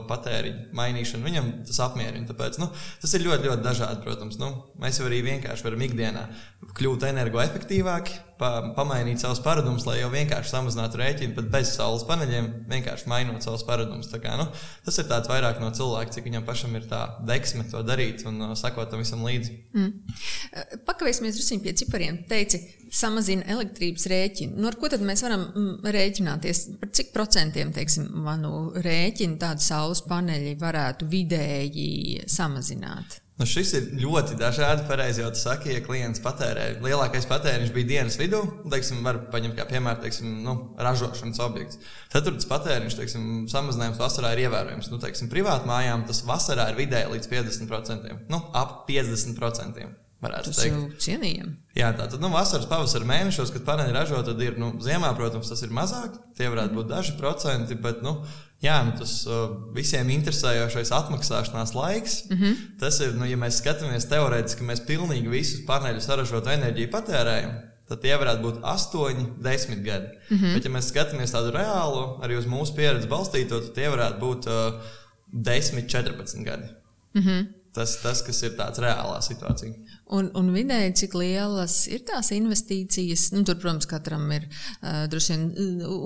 [0.09, 1.29] patēriņu mainīšanu.
[1.29, 2.27] Viņam tas apmierina.
[2.31, 2.71] Tāpēc, nu,
[3.05, 4.41] tas ir ļoti, ļoti dažādi, protams.
[4.41, 6.29] Nu, mēs jau arī vienkārši varam ikdienā
[6.75, 12.49] kļūt energoefektīvāki, pa, pamainīt savus paradumus, lai jau vienkārši samazinātu rēķinu, bet bez saules paneļiem,
[12.71, 14.11] vienkārši mainot savus paradumus.
[14.15, 14.47] Kā, nu,
[14.87, 18.41] tas ir tāds vairāk no cilvēka, cik viņam pašam ir tā deksme to darīt un
[18.51, 19.57] uh, sakot tam visam līdzi.
[19.75, 19.91] Mm.
[20.53, 22.21] Uh, pakavēsimies drusku pie cipariem.
[22.31, 22.63] Teici,
[22.95, 24.59] samazina elektrības rēķinu.
[24.59, 26.65] Nu, ar ko tad mēs varam mm, rēķināties?
[26.83, 33.24] Par cik procentiem, teiksim, manu rēķinu tādu saules paneļi varētu vidēji samazināt?
[33.35, 34.85] Nu, šis ir ļoti dažādi.
[34.87, 36.69] Pareizi jau saka, ja klients patērē.
[36.85, 41.81] Lielākais patēriņš bija dienas vidū, teiksim, var paņemt kā piemēru teiksim, nu, ražošanas objekts.
[42.13, 44.93] Tad tur tas patēriņš, teiksim, samazinājums vasarā ir ievērojams.
[44.93, 48.17] Nu, teiksim, privātu mājām tas vasarā ir vidēji līdz 50%.
[48.31, 50.04] Nu, ap 50%.
[50.33, 50.75] Tas teikt.
[50.75, 51.53] jau cienījami.
[51.75, 55.51] Jā, tā tad nu, vasaras, pavasara mēnešos, kad paneļi ražo, tad ir nu, ziemā, protams,
[55.51, 56.17] tas ir mazāk.
[56.39, 58.17] Tie varētu būt daži procenti, bet nu,
[58.63, 62.17] jā, nu, tas uh, visiem interesējošais atmaksāšanās laiks.
[62.31, 62.65] Mm -hmm.
[62.81, 67.55] Tas ir, nu, ja mēs skatāmies teorētiski, mēs pilnīgi visus paneļu saražotu enerģiju patērējam.
[67.89, 70.07] Tad tie varētu būt 8, 10 gadi.
[70.31, 70.55] Mm -hmm.
[70.55, 74.49] Bet, ja mēs skatāmies tādu reālu, arī uz mūsu pieredzi balstīto, tad tie varētu būt
[74.49, 74.81] uh,
[75.35, 76.69] 10, 14 gadi.
[77.15, 77.47] Mm -hmm.
[77.75, 79.75] tas, tas, kas ir tāds reālā situācija.
[80.13, 83.31] Un, un vidēji, cik lielas ir tās investīcijas?
[83.33, 85.47] Nu, tur, protams, katram ir uh, droši vien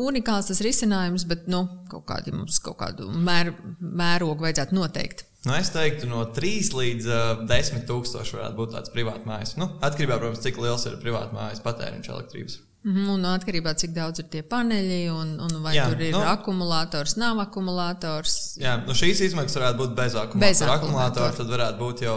[0.07, 3.51] unikāls tas risinājums, bet nu, kaut, kādi, mums kaut kādu mēr,
[3.83, 5.27] mērogu vajadzētu noteikt.
[5.49, 9.57] Nu, es teiktu, no 3 līdz uh, 10 tūkstoši varētu būt tāds privāts mājas.
[9.59, 12.59] Nu, atkarībā, protams, cik liels ir privāta mājas patēriņš elektrības.
[12.89, 16.15] Mhm, un atkarībā no cik daudz ir tie paneļi, un, un vai jā, tur ir
[16.15, 18.37] nu, akumulators, nav akumulators.
[18.63, 20.47] Jā, nu šīs izmaksas varētu būt bez akumulatora.
[20.47, 22.17] Bez akumulatora tad varētu būt jau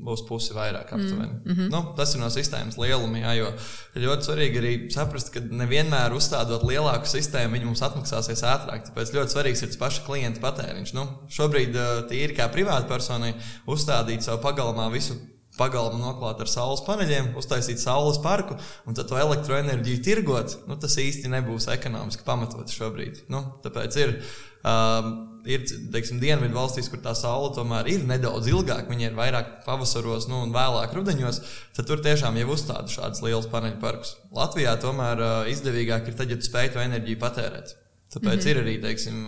[0.00, 1.32] būs pusi vairāk aptuveni.
[1.44, 1.70] Mm -hmm.
[1.72, 3.48] nu, tas ir no sistēmas lieluma, jā, jo
[4.04, 8.86] ļoti svarīgi arī saprast, ka nevienmēr uzstādot lielāku sistēmu, viņi mums atmaksāsies ātrāk.
[8.88, 10.94] Tāpēc ļoti svarīgs ir tas paša klienta patēriņš.
[10.94, 11.76] Nu, šobrīd
[12.08, 13.34] tīri kā privātpersonai
[13.66, 15.16] uzstādīt savu pagalmā visu
[15.60, 18.56] pagalmu noklāt ar saules paneļiem, uztaisīt saules parku
[18.88, 23.26] un tad to elektroenerģiju tirgot, nu, tas īsti nebūs ekonomiski pamatots šobrīd.
[23.32, 24.16] Nu, tāpēc ir.
[24.60, 25.12] Um,
[25.48, 30.28] ir teiksim, dienvidu valstīs, kur tā saule tomēr ir nedaudz ilgāka, viņa ir vairāk pavasaros
[30.28, 31.40] nu, un vēlāk rudenos,
[31.76, 34.18] tad tur tiešām jau uzstāda šādas lielas paneļu parkus.
[34.36, 37.79] Latvijā tomēr uh, izdevīgāk ir tad, ja tu spēj to enerģiju patērēt.
[38.10, 38.50] Tāpēc mm -hmm.
[38.50, 39.18] ir arī teiksim,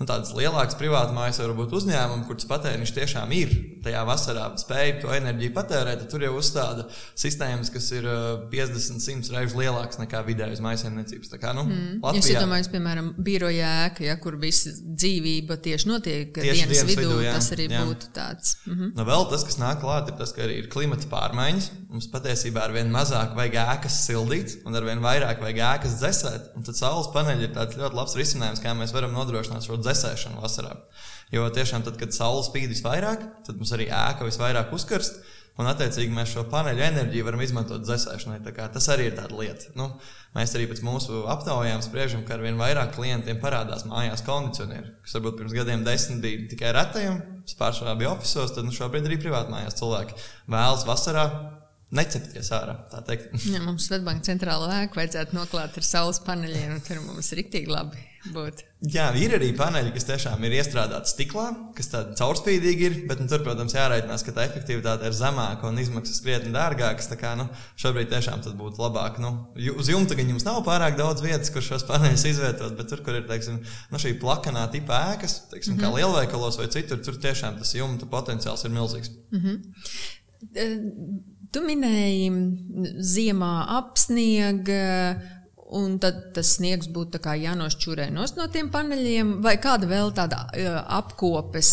[0.00, 3.50] nu, tādas lielākas privātas mājas, varbūt uzņēmumi, kurš patēriņš tiešām ir
[3.84, 6.06] tajā vasarā spēja to enerģiju patērēt.
[6.08, 6.86] Tur jau uzstāda
[7.20, 8.08] sistēmas, kas ir
[8.54, 11.34] 50, 100 reizes lielākas nekā vidējas maisaimniecības.
[11.34, 12.00] Tā kā, nu, mm.
[12.00, 16.90] Latvijā, Jūs iedomājaties, piemēram, biroja ēka, ja, kur viss dzīvība tieši notiek tieši dienas, dienas
[16.94, 17.84] vidū, vidū jā, tas arī jā.
[17.84, 18.56] būtu tāds.
[18.64, 18.92] Mm -hmm.
[18.96, 21.70] nu, vēl tas, kas nāk klāt, ir tas, ka arī ir klimata pārmaiņas.
[21.94, 26.54] Mums patiesībā ar vien mazāk vajag ēkas sildīt, un ar vien vairāk vajag ēkas dzēsēt.
[26.56, 29.78] Un tad saules paneļi ir tāds ļoti labs labs risinājums, kā mēs varam nodrošināt šo
[29.82, 30.76] dzēsēšanu vasarā.
[31.32, 35.22] Jo tiešām, tad, kad saule spīd visvairāk, tad mums arī ēka visvairāk uzkarst.
[35.54, 38.40] Un, attiecīgi, mēs šo paneļu enerģiju varam izmantot dzēsēšanai.
[38.74, 39.70] Tas arī ir tāda lieta.
[39.78, 39.86] Nu,
[40.34, 45.14] mēs arī pēc mūsu aptaujām spriežam, ka ar vien vairāk klientiem parādās mājās kondicionieri, kas
[45.14, 47.20] varbūt pirms gadiem desmit bija tikai retajiem,
[47.60, 50.18] pārsvarā bija oficiālos, tad nu, šobrīd arī privāti mājās cilvēki
[50.50, 51.28] vēlas vasarā
[51.96, 52.78] necepties ārā.
[53.54, 58.02] Ja, mums Svetbanka centrāla ēka vajadzētu noklāt ar saules paneļiem, un tur mums rīktīgi labi
[58.32, 58.64] būtu.
[58.94, 63.26] Jā, ir arī paneļi, kas tiešām ir iestrādāti stiklā, kas tādi caurspīdīgi ir, bet nu,
[63.30, 67.08] tur, protams, jārēķinās, ka tā efektivitāte ir zemāka un izmaksas krietni dārgākas.
[67.10, 67.46] Tā kā nu,
[67.80, 69.20] šobrīd tiešām būtu labāk.
[69.24, 69.34] Nu,
[69.74, 73.20] uz jumta gan jums nav pārāk daudz vietas, kur šos paneļus izvietot, bet tur, kur
[73.20, 73.60] ir teiksim,
[73.92, 75.84] nu, šī plakanā tipa ēkas, teiksim, mm -hmm.
[75.84, 76.00] kā mhm.
[76.00, 79.12] lielveikalos vai citur, tur tiešām tas jumta potenciāls ir milzīgs.
[79.32, 79.56] Mm -hmm.
[81.54, 82.30] Tu minēji,
[82.98, 84.82] ziemā apsniega,
[85.74, 90.44] un tad tas sniegs būtu jānošķūrē no tiem paneļiem, vai kāda vēl tāda
[90.98, 91.72] apkopes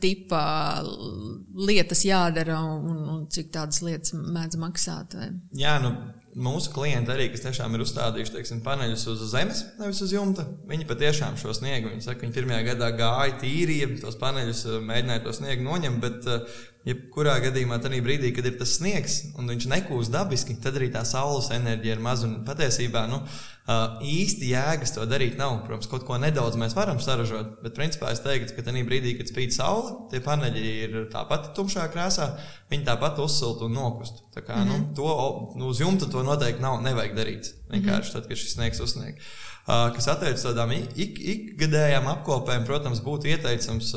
[0.00, 0.42] tipa
[1.56, 5.16] lietas jādara, un, un cik tādas lietas mēdz maksāt?
[5.16, 5.30] Vai?
[5.56, 5.94] Jā, nu,
[6.36, 10.88] mūsu klienti arī, kas tiešām ir uzstādījuši teiksim, paneļus uz zemes, nevis uz jumta, viņi
[10.88, 15.66] patiešām šo sniegu, viņi saka, viņi pirmajā gadā gāja tīrīja tos paneļus, mēģināja to sniegu
[15.66, 16.30] noņemt, bet
[16.88, 21.02] jebkurā gadījumā, tajā brīdī, kad ir tas sniegs un viņš nekūst dabiski, tad arī tā
[21.08, 22.30] saules enerģija ir maza.
[22.46, 23.20] Patiesībā nu,
[24.06, 25.58] īsti jēgas to darīt nav.
[25.66, 29.28] Protams, kaut ko nedaudz mēs varam saražot, bet principā es teiktu, ka tajā brīdī, kad
[29.28, 32.32] spīd saule, tie paneļi ir tāpat tumšā krāsā,
[32.72, 34.24] viņi tāpat uzsilst un nokust.
[34.34, 34.68] Tā kā, mm -hmm.
[34.68, 34.94] nu, mhm.
[34.94, 37.54] to, nu, uz jumta to noteikti nav, nevajag darīt.
[37.70, 38.12] Vienkārši mm -hmm.
[38.12, 39.22] tad, kad šis sniegs uzsniegt.
[39.66, 43.92] Kas attiecas tādām ik, ikgadējām apkopēm, protams, būtu ieteicams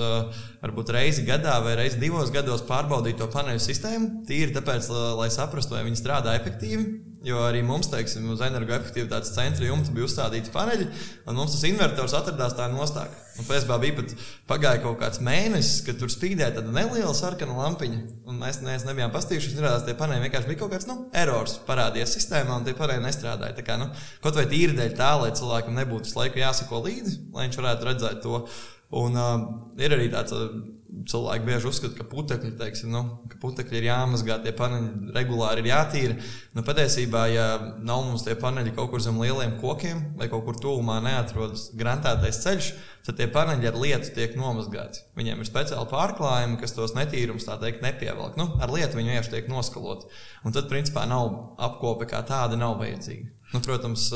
[0.62, 4.12] varbūt reizi gadā vai reizi divos gados pārbaudīt to paneļu sistēmu.
[4.28, 6.86] Tīri tāpēc, lai saprastu, vai viņi strādā efektīvi,
[7.24, 10.90] Jo arī mums, teiksim, uz energoefektivitātes centra jumta bija uzstādīti paneļi,
[11.32, 13.22] un mums tas invertors atradās tā nostākā.
[13.40, 14.12] Un tam bija pat
[14.52, 18.02] pagāja kaut kāds mēnesis, kad tur spīdēja tāda neliela sarkana lampiņa.
[18.28, 22.18] Un mēs, mēs nebijām pastījušies, redzējām, tie paneļi vienkārši bija kaut kāds nu, erors parādījies
[22.20, 23.56] sistēmā, un tie paneļi nestrādāja.
[23.56, 23.88] Tā kā, nu,
[24.22, 27.90] kaut vai tīri dēļ tā, lai cilvēkam nebūtu visu laiku jāsako līdzi, lai viņš varētu
[27.90, 28.46] redzēt to.
[29.00, 29.36] Un uh,
[29.80, 30.36] ir arī tāds.
[30.36, 30.73] Uh,
[31.10, 33.02] cilvēki bieži uzskata, ka putekļi, teiksim, nu,
[33.32, 36.18] ka putekļi ir jāmazgā, tie paneļi regulāri ir jātīra.
[36.54, 37.48] Nu, patiesībā, ja
[37.82, 42.42] nav mums tie paneļi kaut kur zem lieliem kokiem vai kaut kur tuvumā neatrodas grantētais
[42.46, 42.72] ceļš,
[43.08, 45.04] tad tie paneļi ar lietu tiek nomazgāti.
[45.20, 48.38] Viņiem ir speciāli pārklājumi, kas tos netīrums tā teikt nepievelk.
[48.40, 50.12] Nu, ar lietu viņi vienkārši tiek noskaloti.
[50.46, 53.32] Un tad, principā, nav apkope kā tāda nav vajadzīga.
[53.54, 54.08] Nu, protams,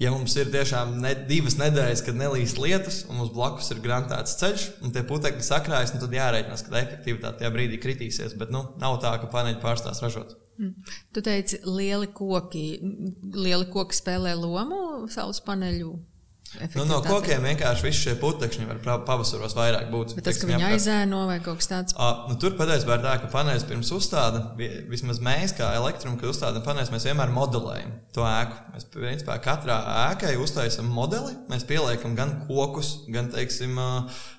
[0.00, 4.38] ja mums ir tiešām ne, divas nedēļas, kad nelīst lietus, un mums blakus ir grantēts
[4.40, 8.32] ceļš, un tie putekļi sakrājas, nu, tad jārēķinās, ka efektivitāte tajā brīdī kritīsies.
[8.40, 10.32] Bet nu, nav tā, ka paneļi pārstās ražot.
[10.56, 10.72] Mm.
[11.12, 12.66] Tu teici, lieli koki,
[13.36, 15.92] lieli koki spēlē lomu saules paneļu
[16.76, 20.14] Nu, no kokiem vienkārši visi šie putekļi var pavasaros vairāk būt.
[20.16, 21.96] Bet tas, ka viņi aizēno vai kaut kas tāds?
[22.00, 24.42] À, nu, tur patiesībā ir tā, ka paneļs pirms uzstāda,
[24.90, 28.60] vismaz mēs, kā elektruma, kad uzstādām paneļus, mēs vienmēr modelējam to ēku.
[28.74, 29.76] Mēs principā katrā
[30.10, 33.76] ēkai uztaisam modeli, mēs pieliekam gan kokus, gan, teiksim,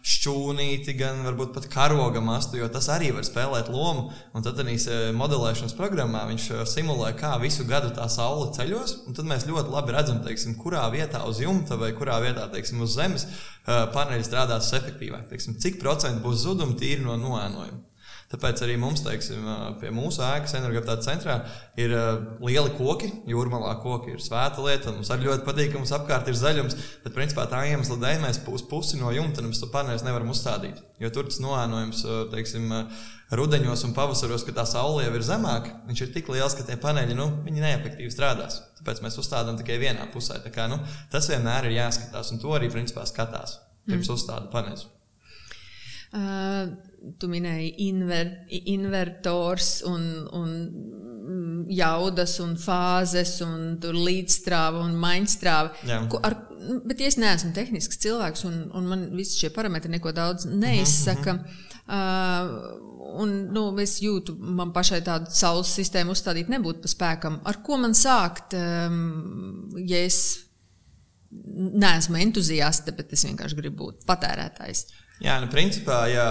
[0.07, 4.09] šķūnīti, gan varbūt pat karoga mastu, jo tas arī var spēlēt lomu.
[4.33, 4.77] Un tad arī
[5.17, 9.95] modelēšanas programmā viņš simulē, kā visu gadu tā saule ceļos, un tad mēs ļoti labi
[9.95, 13.27] redzam, teiksim, kurā vietā uz jumta vai kurā vietā, teiksim, uz zemes
[13.67, 15.27] paneļi strādās efektīvāk.
[15.31, 17.83] Teiksim, cik procentu būs zudumi tīri no noēnojuma.
[18.27, 19.45] Tāpēc arī mums, teiksim,
[19.79, 21.37] pie mūsu ēkas energoapgādes centrā
[21.79, 21.93] ir
[22.43, 23.07] lieli koki.
[23.31, 24.91] Jūrmalā koki ir svēta lieta.
[24.91, 26.75] Mums arī ļoti patīk, ka mums apkārt ir zaļums.
[27.05, 30.81] Bet, principā, tā iemesla dēļ mēs uz pusi no jumta mums to paneļus nevaram uzstādīt.
[30.99, 32.01] Jo tur tas noēnojums,
[32.33, 32.73] teiksim,
[33.39, 36.75] rudenos un pavasaros, kad tā saule jau ir zemāka, viņš ir tik liels, ka tie
[36.83, 38.59] paneļi nu, neefektīvi strādās.
[38.81, 40.41] Tāpēc mēs uzstādām tikai vienā pusē.
[40.51, 40.81] Kā, nu,
[41.15, 44.19] tas vienmēr ir jāskatās, un to arī principā skatās pirms mm.
[44.19, 44.87] uzstāda paneļus.
[46.07, 46.75] Uh,
[47.19, 48.31] tu minēji inver,
[48.73, 50.55] invertors un, un
[51.73, 55.87] jaudas un fāzes un līdzstrāva un maiņstrāva.
[56.23, 56.35] Ar,
[56.87, 61.33] bet ja es neesmu tehnisks cilvēks un, un man visi šie parametri neko daudz neizsaka.
[61.33, 61.63] Mm -hmm.
[61.87, 62.87] Uh,
[63.21, 67.39] un nu, es jūtu, man pašai tādu saules sistēmu uzstādīt nebūtu pa spēkam.
[67.47, 70.39] Ar ko man sākt, um, ja es
[71.31, 74.85] neesmu entuziaste, bet es vienkārši gribu būt patērētājs?
[75.23, 76.27] Jā, nu, principā, ja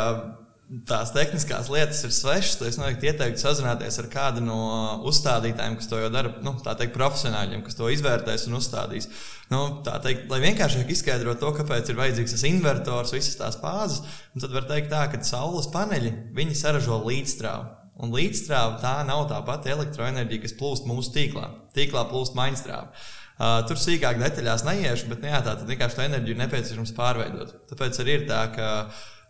[0.86, 4.58] tās tehniskās lietas ir svešas, tad es noteikti ieteiktu sazināties ar kādu no
[5.06, 9.06] uzstādītājiem, kas to jau dara, nu, tā teikt, profesionāļiem, kas to izvērtēs un uzstādīs.
[9.52, 14.02] Nu, tā teikt, lai vienkāršāk izskaidrotu to, kāpēc ir vajadzīgs tas invertors, visas tās fāzes,
[14.34, 17.70] tad var teikt tā, ka saules paneļi, viņi saražo līdzstrāvu.
[18.02, 21.46] Un līdzstrāva tā nav tā pati elektroenerģija, kas plūst mūsu tīklā.
[21.78, 22.90] Tīklā plūst mainstrāva.
[23.36, 27.54] Uh, tur sīkāk detaļās neiešu, bet nu, jā, tā tad vienkārši to enerģiju nepieciešams pārveidot.
[27.70, 28.68] Tāpēc arī ir tā, ka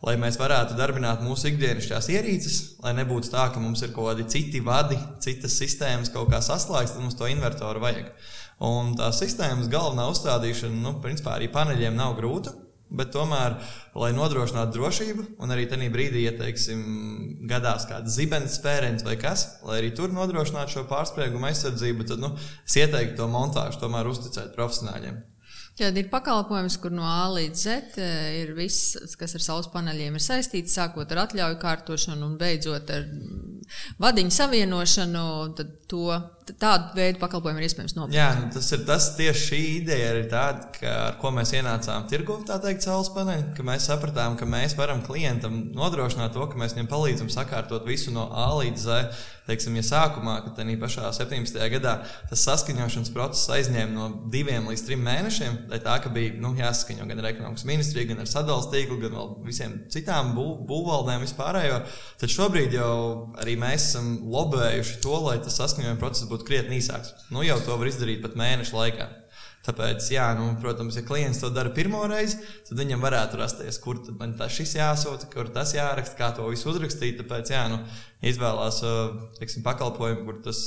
[0.04, 4.26] lai mēs varētu darbināt mūsu ikdienišķās ierīces, lai nebūtu tā, ka mums ir kaut kādi
[4.32, 8.12] citi vadi, citas sistēmas kaut kā saslēgts, tad mums to invertoru vajag.
[8.66, 12.54] Un tās sistēmas galvenā uzstādīšana, nu, principā arī paneļiem nav grūta.
[12.86, 13.56] Bet tomēr,
[13.98, 16.84] lai nodrošinātu drošību, un arī tajā brīdī, ja teiksim,
[17.50, 22.30] gadās kāda zibens spēriens vai kas, lai arī tur nodrošinātu šo pārspriegumu aizsardzību, tad nu,
[22.38, 25.18] es ieteiktu to montāžu tomēr uzticēt profesionāļiem.
[25.76, 30.16] Tad ir pakalpojums, kur no A līdz Z eh, ir viss, kas ar saules paneļiem
[30.16, 33.04] ir saistīts, sākot ar atļauju kārtošanu un beidzot ar
[34.00, 35.26] vadiņu savienošanu.
[35.58, 36.06] Tad to,
[36.54, 38.16] tādu veidu pakalpojumu ir iespējams nopirkt.
[38.16, 42.06] Jā, nu, tas ir tas tieši šī ideja ir tāda, ka, ar ko mēs ienācām
[42.10, 46.60] tirgu, tā teikt, saules paneļi, ka mēs sapratām, ka mēs varam klientam nodrošināt to, ka
[46.60, 49.08] mēs viņam palīdzam sakārtot visu no A līdz Z
[49.46, 51.58] teiksim, ja sākumā, kad tajā pašā 17.
[51.76, 51.94] gadā
[52.30, 57.06] tas saskaņošanas process aizņēma no diviem līdz trim mēnešiem, lai tā ka bija nu, jāsaskaņo
[57.06, 61.80] gan ar ekonomikas ministriju, gan ar sadalījuma tīklu, gan vēl visiem citām bū, būvvaldēm vispārējo,
[62.20, 62.96] tad šobrīd jau
[63.42, 67.14] arī mēs esam lobējuši to, lai tas saskaņojuma process būtu krietni īsāks.
[67.32, 69.06] Nu, jau to var izdarīt pat mēnešu laikā.
[69.66, 73.98] Tāpēc, jā, nu, protams, ja klients to dara pirmo reizi, tad viņam varētu rasties, kur
[74.18, 77.18] man tas jāsūta, kur tas jāraksta, kā to visu uzrakstīt.
[77.18, 77.80] Tāpēc, jā, nu,
[78.22, 78.78] izvēlās
[79.40, 80.60] teiksim, pakalpojumu, kur tas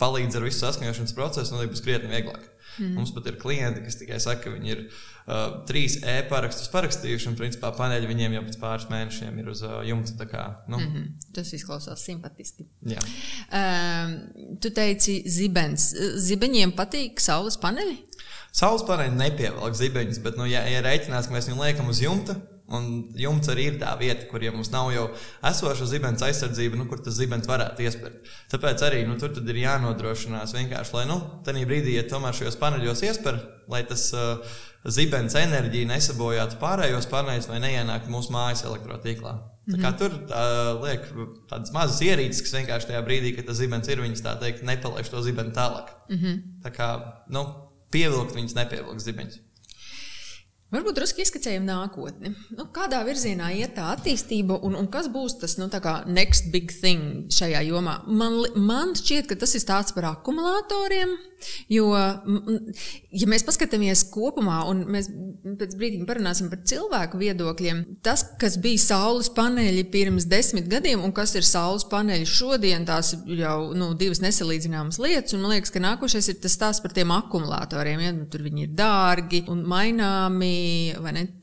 [0.00, 2.48] palīdz ar visu saskaņošanas procesu, un tas būs krietni vieglāk.
[2.78, 2.92] Mm.
[2.98, 7.38] Mums pat ir klienti, kas tikai saka, ka viņi ir uh, trīs e-parakstus parakstījuši, un
[7.38, 10.28] principā paneļi viņiem jau pēc pāris mēnešiem ir uz uh, jumta.
[10.30, 10.78] Kā, nu.
[10.78, 11.32] mm -hmm.
[11.34, 12.68] Tas izklausās simpatiski.
[12.86, 13.02] Jā.
[13.50, 14.14] Um,
[14.60, 15.90] tu teici, zibens.
[16.28, 17.98] Zibeņiem patīk saules paneļi?
[18.52, 22.36] Saules paneļi nepievelk zibeņus, bet, nu, ja, ja rēķinās, ka mēs viņu liekam uz jumta,
[22.70, 22.84] Un
[23.18, 25.08] jumts arī ir tā vieta, kur ja mums nav jau
[25.50, 28.28] esoša zibens aizsardzība, nu, kur tas zibens varētu iespērt.
[28.52, 33.02] Tāpēc arī nu, tur ir jānodrošinās vienkārši, lai nu, tajā brīdī, ja tomēr šajos paneļos
[33.08, 39.34] iespēr, lai tas uh, zibens enerģija nesabojātu pārējos paneļus vai neienāktu mūsu mājas elektrotīklā.
[39.70, 39.98] Tā kā mhm.
[40.00, 40.44] tur tā,
[40.80, 41.10] liek
[41.50, 45.10] tādas mazas ierīces, kas vienkārši tajā brīdī, kad tas zibens ir, viņas tā teikt, nepalaiž
[45.12, 45.92] to zibeni tālāk.
[46.08, 46.40] Mm -hmm.
[46.64, 46.88] Tā kā
[47.28, 47.44] nu,
[47.90, 49.38] pievilkt viņas nepievilkt zibeņus.
[50.70, 52.30] Varbūt drusku izskicējam nākotni.
[52.54, 55.66] Nu, kādā virzienā iet tā attīstība un, un kas būs tas nu,
[56.06, 57.96] next big thing šajā jomā?
[58.06, 61.16] Man, man šķiet, ka tas ir tāds par akumulatoriem.
[61.70, 65.08] Jo, ja mēs paskatāmies kopumā, un mēs
[65.60, 71.14] pēc brīdim parunāsim par cilvēku viedokļiem, tas, kas bija saules paneļi pirms desmit gadiem un
[71.16, 75.36] kas ir saules paneļi šodien, tās ir jau nu, divas nesalīdzināmas lietas.
[75.36, 78.04] Man liekas, ka nākošais ir tas stāsts par tiem akumulatoriem.
[78.04, 78.12] Ja?
[78.16, 80.50] Nu, tur viņi ir dārgi un maināmi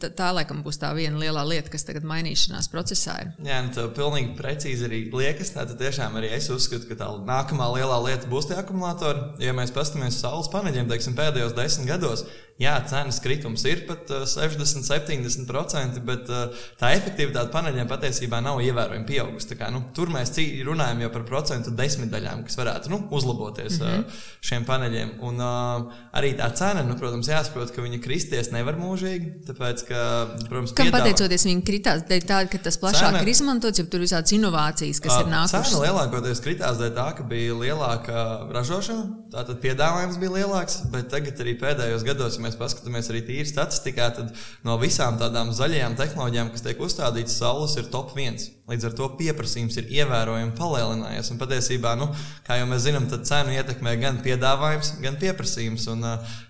[0.01, 3.33] tā, tā laikam būs tā viena lielā lieta, kas tagad mainīšanās procesā ir.
[3.47, 5.53] Jā, nu, tā pilnīgi precīzi arī liekas.
[5.55, 9.43] Tā tiešām arī es uzskatu, ka tā nākamā lielā lieta būs tie akumulatori.
[9.43, 9.55] Ja
[9.87, 12.25] paskatāmies uz saules paneļiem, teiksim, pēdējos desmit gados,
[12.61, 18.61] jā, cenas kritums ir pat 60, uh, 70%, bet uh, tā efektivitāte paneļiem patiesībā nav
[18.65, 19.57] ievērojami pieaugusi.
[19.57, 20.33] Kā, nu, tur mēs
[20.65, 24.21] runājam jau par procentu desmitdaļām, kas varētu nu, uzlaboties mm -hmm.
[24.49, 25.13] šiem paneļiem.
[25.27, 29.45] Un arī tā cena, nu, protams, jāsaprot, ka viņa kristies nevar mūžīgi.
[29.47, 30.01] Tāpēc, ka,
[30.49, 30.99] protams, Kam piedāvā...
[30.99, 34.33] pateicoties viņa kritās, dēļ tā, ka tas plašāk cena, ir izmantots, jo tur ir visādas
[34.33, 35.71] inovācijas, kas uh, ir nākušas.
[35.71, 41.39] Cena lielākoties kritās dēļ tā, ka bija lielāka ražošana, tātad piedāvājums bija lielāks, bet tagad
[41.43, 44.31] arī pēdējos gados, ja mēs paskatāmies arī tīri statistikā, tad
[44.65, 48.47] no visām tādām zaļajām tehnoloģijām, kas tiek uzstādītas, saules ir top 1.
[48.67, 51.29] Līdz ar to pieprasījums ir ievērojami palielinājies.
[51.31, 52.09] Un patiesībā, nu,
[52.47, 55.85] kā jau mēs zinām, tad cenu ietekmē gan piedāvājums, gan pieprasījums.
[55.93, 56.03] Un,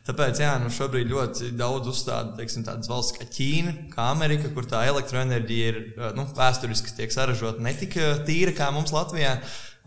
[0.07, 4.65] tāpēc jā, nu, šobrīd ļoti daudz uzstāda teiksim, tādas valsts kā Ķīna, kā Amerika, kur
[4.65, 5.79] tā elektroenerģija ir
[6.17, 9.37] nu, vēsturiski tiek saražota ne tik tīra kā mums Latvijā.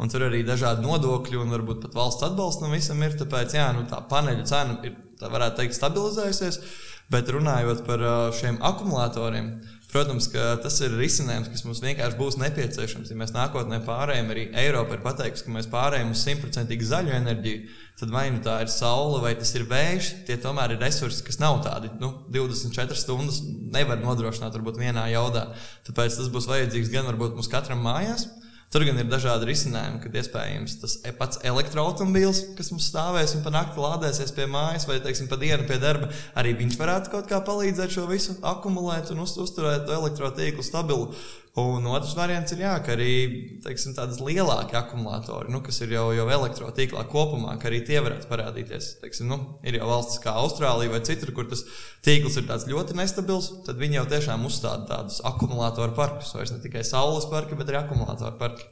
[0.01, 3.19] Un tur arī dažādi nodokļi un varbūt pat valsts atbalsts tam visam ir.
[3.21, 6.63] Tāpēc jā, nu, tā paneļa cena ir, tā varētu teikt, stabilizējusies.
[7.11, 8.03] Bet runājot par
[8.39, 9.55] šiem akumulatoriem,
[9.91, 13.11] Protams, ka tas ir risinājums, kas mums vienkārši būs nepieciešams.
[13.11, 17.65] Ja mēs nākotnē pārējām, arī Eiropa ir pateikusi, ka mēs pārējām uz simtprocentīgi zaļu enerģiju,
[17.99, 21.41] tad vai nu tā ir saule vai tas ir vējš, tie tomēr ir resursi, kas
[21.43, 23.41] nav tādi nu, 24 stundas
[23.75, 25.49] nevar nodrošināt varbūt vienā jaudā.
[25.89, 28.29] Tāpēc tas būs vajadzīgs gan varbūt mums katram mājās.
[28.71, 33.43] Tur gan ir dažādi risinājumi, kad iespējams tas e- pats elektroautobīls, kas mums stāvēs un
[33.43, 36.07] pa nakti lādēsies pie mājas, vai teiksim, pa dienu pie darba,
[36.39, 41.11] arī viņš varētu kaut kā palīdzēt šo visu akumulēt un uzturēt elektrotīklu stabilu.
[41.59, 43.13] Un otrs variants ir, jā, ka arī
[43.65, 48.29] teiksim, tādas lielākas akumulatori, nu, kas ir jau, jau elektrotīklā kopumā, ka arī tie varētu
[48.31, 48.93] parādīties.
[49.03, 51.65] Teiksim, nu, ir jau valstis kā Austrālija vai citur, kur tas
[52.07, 56.31] tīkls ir ļoti nestabils, tad viņi jau tiešām uzstāda tādus akumulātoru parkus.
[56.39, 58.71] Vairs ne tikai saules parki, bet arī akumulātoru parki.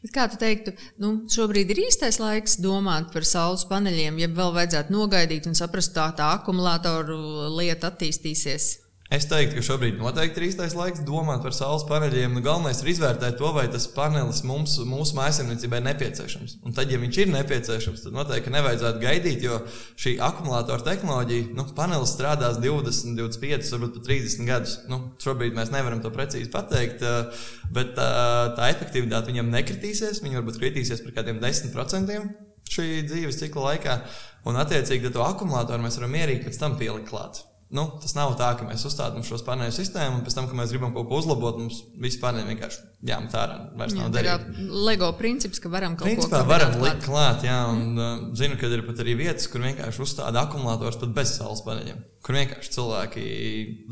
[0.00, 4.56] Bet kā tu teiktu, nu, šobrīd ir īstais laiks domāt par saules paneļiem, ja vēl
[4.56, 7.18] vajadzētu nogaidīt un saprast, kā tā, tā akumulātoru
[7.58, 8.83] lieta attīstīsies?
[9.14, 12.32] Es teiktu, ka šobrīd noteikti ir īstais laiks domāt par saules paneļiem.
[12.34, 16.56] Nu, galvenais ir izvērtēt to, vai tas panelis mums, mūsu mājasemniecībai ir nepieciešams.
[16.66, 19.60] Un tad, ja viņš ir nepieciešams, tad noteikti nevajadzētu gaidīt, jo
[20.00, 24.74] šī akumulātora tehnoloģija, nu, panelis strādās 20, 25, varbūt pat 30 gadus.
[24.90, 30.24] Nu, šobrīd mēs nevaram to precīzi pateikt, eh, bet tā, eh, tā efektivitāte viņam nekritīsies.
[30.26, 32.32] Viņa varbūt kritīsies par kādiem 10%
[32.66, 33.98] šī dzīves cikla laikā.
[34.48, 37.44] Un, attiecīgi, to akumulātoru mēs varam mierīgi pēc tam pielikt klāt.
[37.74, 40.70] Nu, tas nav tā, ka mēs uzstādām šo paneļu sistēmu, un pēc tam, kad mēs
[40.70, 43.56] gribam kaut ko uzlabot, mums paneļi vienkārši jāmet ārā.
[43.74, 47.42] Jā, tā ir LEGO princips, ka varam kaut Principā ko varam likt klāt.
[47.48, 47.98] Jā, un mm.
[47.98, 51.98] uh, zinu, ka ir pat arī vietas, kur vienkārši uzstāda akumulators pat bez saules paneļiem.
[52.24, 53.24] Kur vienkārši cilvēki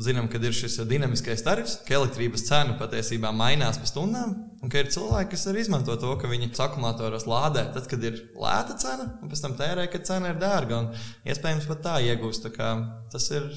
[0.07, 4.79] zinām, ka ir šis dinamiskais tarifs, ka elektrības cena patiesībā mainās pa stundām, un ka
[4.79, 9.11] ir cilvēki, kas arī izmanto to, ka viņi akumulatoros lādē tad, kad ir lēta cena,
[9.19, 10.81] un pēc tam tērē, kad cena ir dārga.
[10.81, 12.49] Un iespējams pat tā iegūst.
[12.57, 12.73] Tā
[13.13, 13.51] tas ir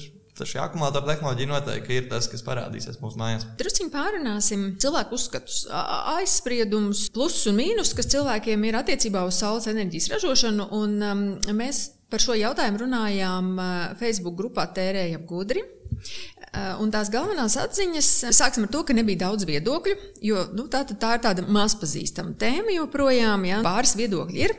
[0.45, 3.47] šī akumulātora tehnoloģija noteikti ir tas, kas parādīsies mūsu mājās.
[3.57, 5.63] Drusciņ pārunāsim cilvēku uzskatus,
[6.17, 10.69] aizspriedumus, plusus un mīnus, kas cilvēkiem ir attiecībā uz saules enerģijas ražošanu.
[10.77, 11.25] Un, um,
[11.57, 13.49] mēs par šo jautājumu runājām
[13.99, 15.63] Facebook grupā Tērēja Gudri.
[16.79, 19.95] Un tās galvenās atziņas, sāksim ar to, ka nebija daudz viedokļu,
[20.25, 23.43] jo nu, tā, tā ir tāda mazpazīstama tēma joprojām.
[23.49, 23.59] Ja?
[23.65, 24.55] Pāris viedokļi ir.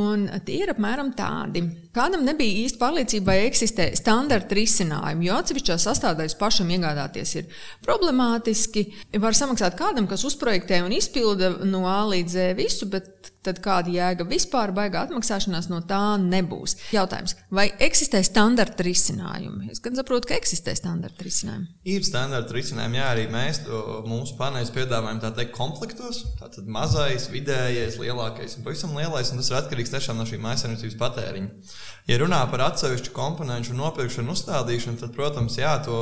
[0.00, 1.60] Un tie ir apmēram tādi.
[1.96, 7.50] Kādam nebija īsti pārliecība, vai eksistē standarta risinājumi, jo atsevišķās sastāvdaļas pašam iegādāties ir
[7.84, 8.86] problemātiski.
[9.20, 13.92] Var samaksāt kādam, kas uzprojektē un izpilda no A līdz Z visu, bet tad kāda
[13.94, 16.76] jēga vispār baigā atmaksāšanās no tā nebūs.
[16.94, 19.70] Jautājums, vai eksistē standarta risinājumi?
[19.72, 21.68] Es gan saprotu, ka eksistē standarta risinājumi.
[21.92, 26.22] Ir standarta risinājumi, jā, arī mēs to mūsu paneļus piedāvājam tā teikt komplektos.
[26.40, 30.98] Tātad mazais, vidējais, lielākais un pavisam lielais, un tas ir atkarīgs tiešām no šī maisaimniecības
[31.00, 31.76] patēriņa.
[32.10, 35.96] Ja runā par atsevišķu komponentu nopirkšanu, uzstādīšanu, tad, protams, jā, to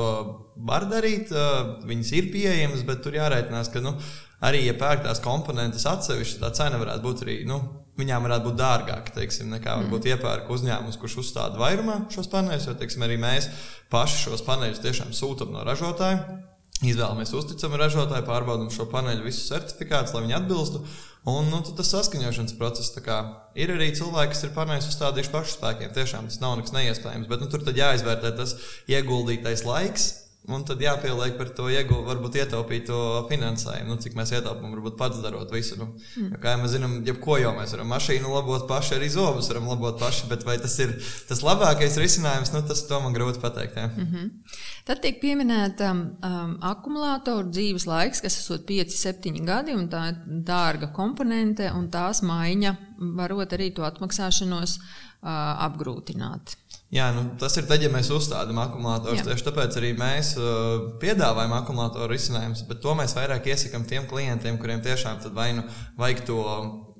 [0.68, 1.32] var darīt.
[1.88, 3.96] Viņas ir pieejamas, bet tur jārēķinās, ka nu,
[4.44, 7.40] arī, ja pērk tās komponentes atsevišķi, tā cena varētu būt arī.
[7.48, 7.62] Nu,
[7.94, 9.84] Viņām varētu būt dārgāka teiksim, nekā mm.
[9.84, 12.66] varbūt iepērk uzņēmums, kurš uzstāda vairumā šos paneļus.
[12.66, 13.46] Jo teiksim, arī mēs
[13.92, 16.40] paši šos paneļus tiešām sūtām no ražotāja.
[16.82, 20.82] Izvēlamies uzticamu ražotāju, pārbaudām šo paneļu visus certifikātus, lai viņi atbilstu.
[21.30, 22.98] Un nu, tas saskaņošanas process
[23.54, 25.94] ir arī cilvēki, kas ir panējuši uzstādījuši pašu spēkiem.
[25.94, 28.58] Tiešām tas nav nekas neiespējams, bet nu, tur jāizvērtē tas
[28.90, 30.10] ieguldītais laiks,
[30.44, 32.98] Un tad jāpieliek par to ieguvumu, varbūt ietaupīt to
[33.30, 33.88] finansējumu.
[33.88, 35.78] Nu, cik mēs ietaupām, varbūt pats darot visu.
[35.80, 35.86] Nu,
[36.20, 36.34] mm.
[36.42, 39.96] Kā jau mēs zinām, jebko jau mēs varam mašīnu labot paši, arī zobus varam labot
[40.02, 40.26] paši.
[40.28, 40.92] Bet vai tas ir
[41.30, 43.78] tas labākais risinājums, nu, tas man grūti pateikt.
[43.80, 43.86] Jā.
[43.88, 44.58] Mm -hmm.
[44.84, 50.20] Tad tiek pieminēta um, akumulātoru dzīves laiks, kas ir 5, 7 gadi, un tā ir
[50.44, 52.76] dārga komponente, un tās maiņa
[53.16, 56.56] varot arī to atmaksāšanos uh, apgrūtināt.
[56.94, 59.24] Jā, nu, tas ir tad, ja mēs uzstādām akumulatorus.
[59.26, 64.60] Tieši tāpēc arī mēs uh, piedāvājam akumulātoru risinājumus, bet to mēs vairāk iesakām tiem klientiem,
[64.62, 65.64] kuriem tiešām vai nu
[65.98, 66.42] vajag to,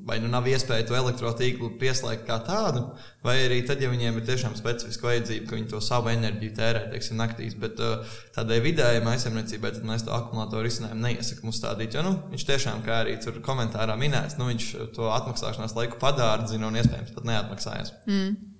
[0.05, 2.83] vai nu nav iespēja to elektrotīklu pieslēgt kā tādu,
[3.23, 6.83] vai arī tad, ja viņiem ir tiešām specifiska vajadzība, ka viņi to savu enerģiju tērē,
[6.91, 7.55] teiksim, naktīs.
[7.63, 12.83] Bet uh, tādai vidējai maisaimniecībai mēs to akumulātoru risinājumu neiesakām uzstādīt, jo nu, viņš tiešām,
[12.83, 17.95] kā arī tur komentārā minēts, nu, viņš to atmaksāšanās laiku padārdzina un iespējams pat neatmaksājas.
[18.11, 18.54] Mm.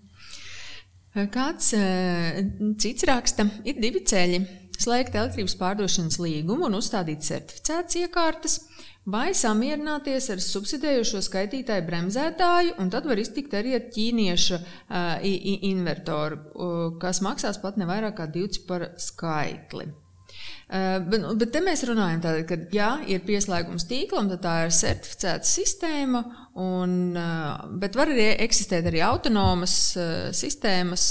[1.15, 2.41] Kāds eh,
[2.83, 4.41] cits raksta, ir divi ceļi-
[4.85, 8.57] slēgt elektrības pārdošanas līgumu un uzstādīt certificētas iekārtas,
[9.07, 15.23] vai samierināties ar subsidējošo skaitītāju bremzētāju, un tad var iztikt arī ar ķīniešu uh,
[15.71, 16.41] invertoru,
[16.99, 19.93] kas maksās pat ne vairāk kā divi par skaitli.
[20.65, 24.73] Uh, bet, bet te mēs runājam, tātad, ka, ja ir pieslēgums tīklam, tad tā ir
[24.73, 26.23] certificēta sistēma,
[26.61, 31.11] un, uh, bet var arī eksistēt arī autonomas uh, sistēmas.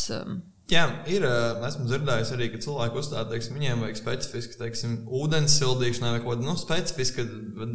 [0.71, 1.25] Jā, ir.
[1.67, 6.37] Esmu dzirdējis arī, ka cilvēki uzstāda, ka viņiem vajag specifiski, teiksim, ūdens sildīšanai vai kaut
[6.37, 7.25] kāda nu, specifiska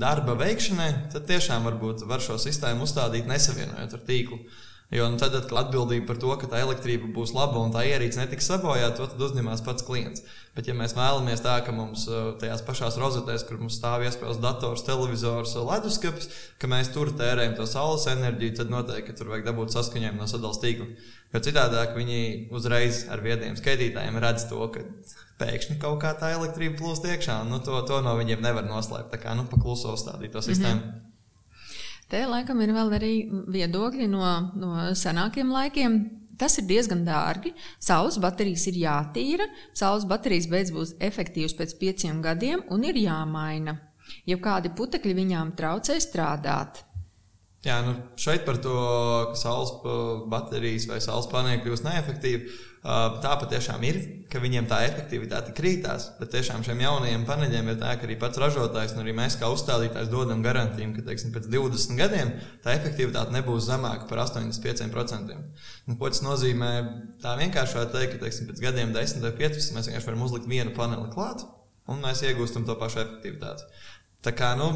[0.01, 0.89] darba veikšanai.
[1.13, 4.41] Tad tiešām varbūt var šo sistēmu uzstādīt nesavienojot ar tīklu.
[4.89, 8.23] Jo nu, tad, kad atbildība par to, ka tā elektrība būs laba un tā ierīce
[8.23, 10.23] netiks sabojāta, to uzņemās pats klients.
[10.57, 14.41] Bet, ja mēs vēlamies tā, ka mums uh, tajās pašās rozetēs, kur mums stāv iespējas
[14.41, 19.77] dators, televizors, leduskapis, ka mēs tur tērējam to saules enerģiju, tad noteikti tur vajag dabūt
[19.77, 20.89] saskaņojumu no sadalījuma tīkla.
[21.37, 22.23] Jo citādi viņi
[22.57, 24.87] uzreiz ar viediem skaitītājiem redz to, ka
[25.43, 29.13] pēkšņi kaut kā tā elektrība plūst iekšā, un nu, to, to no viņiem nevar noslēpt.
[29.13, 30.81] Tā kā nu, pakluso uzstādīt to sistēmu.
[30.81, 31.08] Mm -hmm.
[32.09, 33.13] Te laikam ir vēl arī
[33.53, 34.25] viedokļi no,
[34.57, 35.99] no senākiem laikiem.
[36.39, 37.53] Tas ir diezgan dārgi.
[37.83, 39.49] Saules baterijas ir jātīra.
[39.77, 43.77] Saules baterijas beidz būs efektīvas pēc pieciem gadiem un ir jāmaina.
[44.25, 46.85] Ja kādi putekļi viņām traucē strādāt,
[47.67, 48.73] Jā, nu šeit par to,
[49.33, 49.73] ka saules
[50.31, 52.53] baterijas vai saules paneļi kļūst neefektīvi.
[52.83, 53.97] Tā patiešām ir,
[54.31, 56.13] ka viņiem tā efektivitāte krītās.
[56.21, 59.51] Bet tiešām šiem jaunajiem paneļiem ir tā, ka arī pats ražotājs un arī mēs kā
[59.51, 62.33] uzstādītājs dodam garantiju, ka teiksim, pēc 20 gadiem
[62.65, 65.37] tā efektivitāte nebūs zemāka par 85%.
[65.89, 66.73] Un, ko tas nozīmē?
[67.25, 70.77] Tā vienkāršāk teikt, ka teiksim, pēc gadiem, 10 vai 15, mēs vienkārši varam uzlikt vienu
[70.77, 71.49] paneli klāt
[71.89, 73.65] un mēs iegūstam to pašu efektivitāti.
[74.19, 74.69] Tā kā, nu,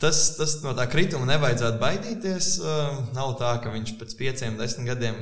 [0.00, 2.48] tas, tas no tā krituma nevajadzētu baidīties.
[2.60, 5.20] Uh, nav tā, ka viņš pēc pieciem, desmit gadiem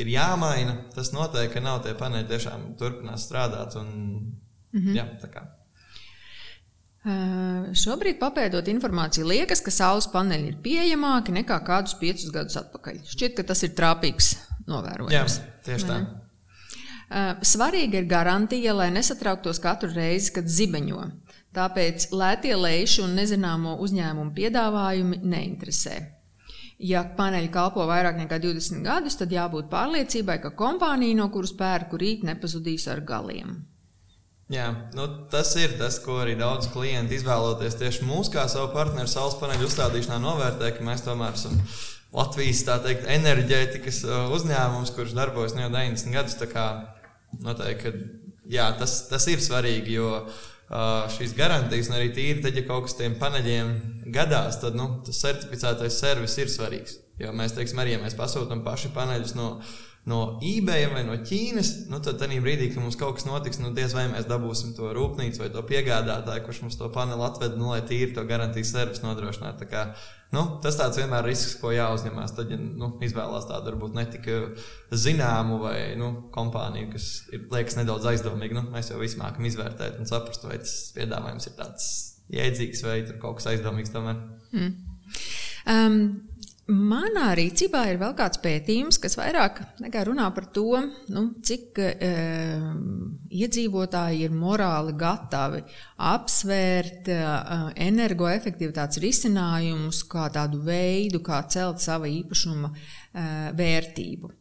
[0.00, 0.78] ir jāmaina.
[0.94, 3.76] Tas noteikti, nav tie paneļi tiešām turpinās strādāt.
[3.80, 3.90] Un,
[4.72, 4.96] mm -hmm.
[4.96, 5.04] jā.
[7.02, 13.02] Uh, šobrīd, papētot informāciju, liekas, ka saules paneļi ir pieejamāki nekā kādus piecus gadus atpakaļ.
[13.04, 14.36] Šķiet, ka tas ir trāpīgs
[14.70, 15.12] novērojums.
[15.12, 15.26] Jā,
[15.66, 15.96] tieši tā.
[17.12, 21.02] Uh, svarīga ir garantija, lai nesatrauktos katru reizi, kad zibeņo.
[21.52, 25.96] Tāpēc lētie leiši un nezināmo uzņēmumu piedāvājumi neinteresē.
[26.82, 32.00] Ja paneļi kalpo vairāk nekā 20 gadus, tad jābūt pārliecībai, ka kompānija, no kuras pērku
[32.00, 33.60] rīt, nepazudīs ar galiem.
[34.52, 39.08] Jā, nu, tas ir tas, ko arī daudz klienti izvēloties tieši mūsu kā savu partneru
[39.08, 41.60] saules paneļu uzstādīšanā, novērtē, ka mēs tomēr esam
[42.12, 46.40] Latvijas teikt, enerģētikas uh, uzņēmums, kurš darbojas nu jau 90 gadus.
[47.40, 47.92] Noteikti,
[48.52, 50.42] jā, tas, tas ir svarīgi, jo uh,
[51.12, 53.72] šīs garantijas, un arī tīri, tad, ja kaut kas tiem paneļiem
[54.14, 56.98] gadās, tad nu, tas certificētais servis ir svarīgs.
[57.20, 59.50] Jo mēs, teiksim, arī, ja mēs pasūtām paši paneļus no,
[60.04, 63.70] no eBay vai no Ķīnas, nu, tad tajā brīdī, kad mums kaut kas notiks, nu,
[63.76, 67.68] diez vai mēs dabūsim to rūpnīcu vai to piegādātāju, kurš mums to paneli atved, nu,
[67.70, 69.68] lai tīri to garantijas servisu nodrošinātu.
[70.32, 72.34] Nu, tas tāds vienmēr ir risks, ko jāuzņemās.
[72.34, 74.26] Tad, ja nu, izvēlās tādu varbūt netik
[74.90, 80.00] zināmu vai nu, kompāniju, kas ir liekas nedaudz aizdomīga, nu, mēs jau visi mākam izvērtēt
[80.02, 81.92] un saprast, vai tas piedāvājums ir tāds
[82.32, 84.18] jēdzīgs vai kaut kas aizdomīgs tomēr.
[84.56, 84.74] Mm.
[85.68, 85.98] Um,
[86.72, 89.58] Manā rīcībā ir vēl kāds pētījums, kas vairāk
[90.06, 90.78] runā par to,
[91.12, 92.10] nu, cik e,
[93.42, 95.60] iedzīvotāji ir morāli gatavi
[96.12, 97.18] apsvērt e,
[97.88, 103.26] energoefektivitātes risinājumus kā tādu veidu, kā celt sava īpašuma e,
[103.58, 104.32] vērtību.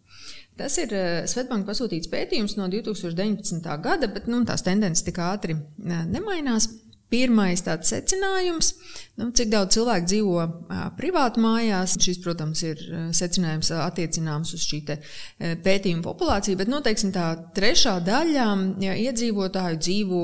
[0.62, 0.94] Tas ir
[1.28, 3.68] Svetbanka pasūtīts pētījums no 2019.
[3.82, 6.70] gada, bet nu, tās tendences tik ātri nemainās.
[7.12, 8.70] Pirmais tāds secinājums,
[9.20, 10.46] nu, cik daudz cilvēku dzīvo
[10.96, 11.98] privāti mājās.
[12.00, 12.80] Šis, protams, ir
[13.18, 14.80] secinājums attiecināms uz šī
[15.66, 17.26] pētījuma populāciju, bet noteikti nu, tā
[17.58, 18.48] trešā daļa
[18.86, 20.24] ja, iedzīvotāju dzīvo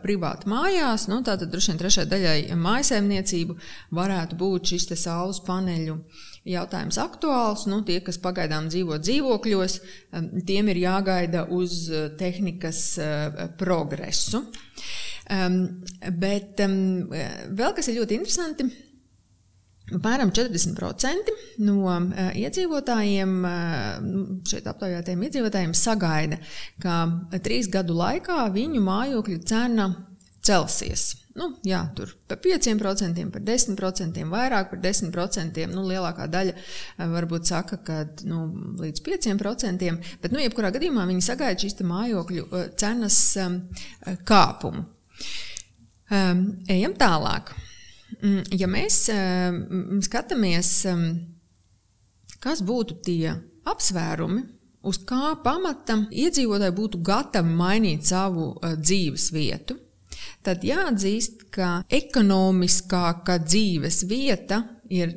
[0.00, 1.04] privāti mājās.
[1.12, 3.58] Nu, tātad droši vien trešai daļai mājasēmniecību
[4.00, 6.00] varētu būt šis saules paneļu
[6.48, 7.68] jautājums aktuāls.
[7.68, 9.78] Nu, tie, kas pagaidām dzīvo dzīvokļos,
[10.48, 11.84] tiem ir jāgaida uz
[12.16, 12.86] tehnikas
[13.60, 14.46] progresu.
[15.32, 15.58] Um,
[16.18, 17.08] bet um,
[17.56, 18.66] vēl kas ir ļoti interesanti.
[19.92, 21.32] Apmēram 40%
[21.64, 26.38] no uh, iedzīvotājiem, uh, šeit aptaujātajiem iedzīvotājiem, sagaida,
[26.82, 27.02] ka
[27.44, 29.88] trīs gadu laikā viņu mājokļu cena
[30.42, 31.10] celsies.
[31.38, 35.60] Nu, jā, tur par 5%, par 10%, vairāk par 10%.
[35.72, 38.46] Nu, lielākā daļa uh, varbūt saka, ka nu,
[38.82, 39.92] līdz 5%,
[40.24, 43.62] bet nu, jebkurā gadījumā viņi sagaida šīs mājokļu cenas um,
[44.28, 44.91] kāpumu.
[46.12, 47.54] Um, ejam tālāk.
[48.20, 51.06] Mm, ja mēs um, skatāmies, um,
[52.42, 53.32] kas būtu tie
[53.68, 54.42] apsvērumi,
[54.84, 59.78] uz kā pamata iedzīvotāji būtu gatavi mainīt savu uh, dzīves vietu,
[60.44, 64.62] tad jāatzīst, ka ekonomiskāka dzīves vieta
[64.92, 65.14] ir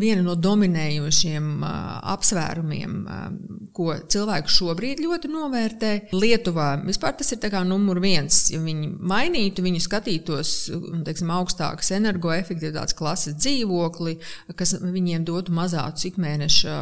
[0.00, 1.72] viena no dominējošiem uh,
[2.14, 3.26] apsvērumiem, uh,
[3.76, 5.92] ko cilvēki šobrīd ļoti novērtē.
[6.16, 8.44] Lietuvā vispār tas ir numur viens.
[8.52, 10.54] Ja viņi mainītu, viņi skatītos
[11.06, 14.18] teiksim, augstākas energoefektivitātes klases dzīvokli,
[14.56, 16.76] kas viņiem dotu mazākus ikmēneša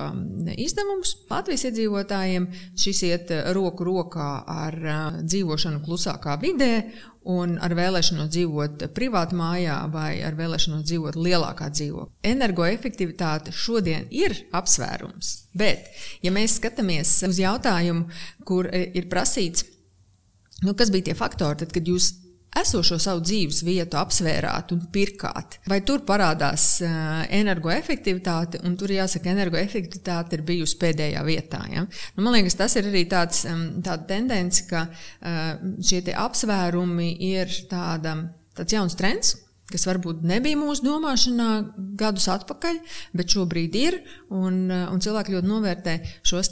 [0.56, 1.16] izdevumus.
[1.30, 4.76] Latvijas iedzīvotājiem šis iet roku rokā ar
[5.22, 6.72] dzīvošanu klusākā vidē
[7.30, 12.12] un ar vēlēšanos dzīvot privātā mājā vai ar vēlēšanos dzīvot lielākā dzīvoklī.
[12.32, 15.90] Energoefektivitāte šodien ir apsvērums, bet,
[16.24, 18.08] ja mēs skatāmies uz jautājumu,
[18.48, 19.66] kur ir prasīts,
[20.64, 22.12] nu, kas bija tie faktori, tad, kad jūs
[22.56, 25.58] esošo savu dzīves vietu apsvērāt un pirkāt.
[25.70, 31.62] Vai tur parādās uh, energoefektivitāte, un tur jāsaka, energoefektivitāte ir bijusi pēdējā vietā.
[31.70, 31.84] Ja?
[32.16, 38.16] Nu, man liekas, tas ir arī tāds, tāda tendence, ka uh, šie apsvērumi ir tāda,
[38.58, 39.36] tāds jauns trends.
[39.70, 41.50] Kas varbūt nebija mūsu domāšanā
[41.98, 42.80] gadus atpakaļ,
[43.14, 44.00] bet šobrīd ir.
[44.34, 45.94] Un, un cilvēki ļoti novērtē
[46.26, 46.50] šos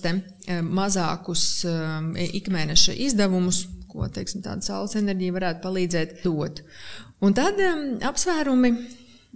[0.62, 6.62] mazākus um, ikmēneša izdevumus, ko teiksim, tāda saules enerģija varētu palīdzēt dot.
[7.24, 8.72] Un tad um, apsvērumi,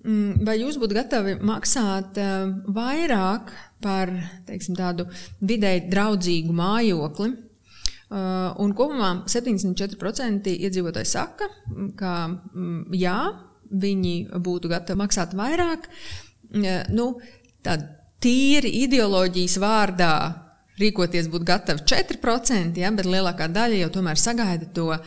[0.05, 4.13] um, vai jūs būtu gatavi maksāt um, vairāk par
[4.49, 5.09] teiksim, tādu
[5.41, 7.33] vidēji draudzīgu mājokli?
[8.13, 11.49] Uh, un kopumā 74% iedzīvotāji saka,
[11.97, 13.19] ka um, jā,
[13.73, 15.89] viņi būtu gatavi maksāt vairāk.
[16.53, 17.15] Uh, nu,
[17.63, 17.87] Tāda
[18.23, 20.15] tīri ideoloģijas vārdā
[20.83, 25.03] rīkoties būtu gatavi 4%, ja, bet lielākā daļa jau tomēr sagaida to uh,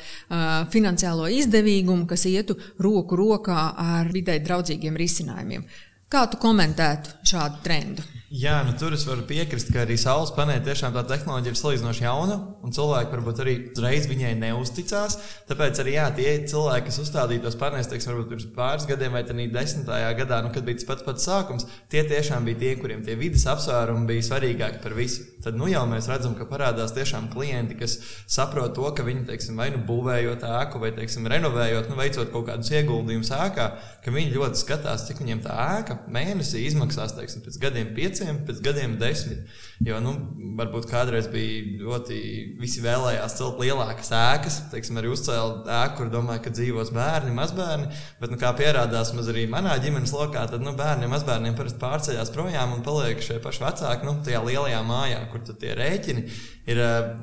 [0.73, 5.67] finansiālo izdevīgumu, kas ietu roku rokā ar vidē draudzīgiem risinājumiem.
[6.11, 8.05] Kā tu komentētu šādu trendu?
[8.35, 12.03] Jā, nu tur es varu piekrist, ka arī saules paneļi tiešām tā tehnoloģija ir salīdzinoši
[12.03, 15.15] jauna, un cilvēki varbūt arī uzreiz viņai neusticās.
[15.47, 19.21] Tāpēc arī jā, tie cilvēki, kas uzstādīja tos paneļus, teiksim, varbūt pirms pāris gadiem vai
[19.23, 23.05] arī desmitajā gadā, nu, kad bija tas pats pats sākums, tie tiešām bija tie, kuriem
[23.07, 25.23] tie vidas apsvērumi bija svarīgāki par visu.
[25.45, 29.55] Tad nu jau mēs redzam, ka parādās tiešām klienti, kas saprot to, ka viņi, teiksim,
[29.61, 33.67] vai nu būvējot ēku, vai, teiksim, renovējot, nu, veicot kaut kādus ieguldījumus ēkā,
[34.03, 38.41] ka viņi ļoti skatās, cik viņiem tā ēka mēnesī izmaksās, teiksim, pēc gadiem pieciem pieciem,
[38.45, 39.45] pēc gadiem desmit.
[39.85, 40.13] Jo, nu,
[40.57, 42.17] varbūt kādreiz bija ļoti,
[42.59, 47.89] visi vēlējās celt lielākas ēkas, teiksim, arī uzcēla ēku, kur domāja, ka dzīvos bērni, mazbērni.
[48.21, 52.33] Bet, nu, kā pierādās maz arī manā ģimenes lokā, tad nu, bērniem, mazbērniem parasti pārceļās
[52.35, 56.25] projām un paliek šie paši vecāki nu, tajā lielajā mājā, kur tie rēķini
[56.71, 56.81] ir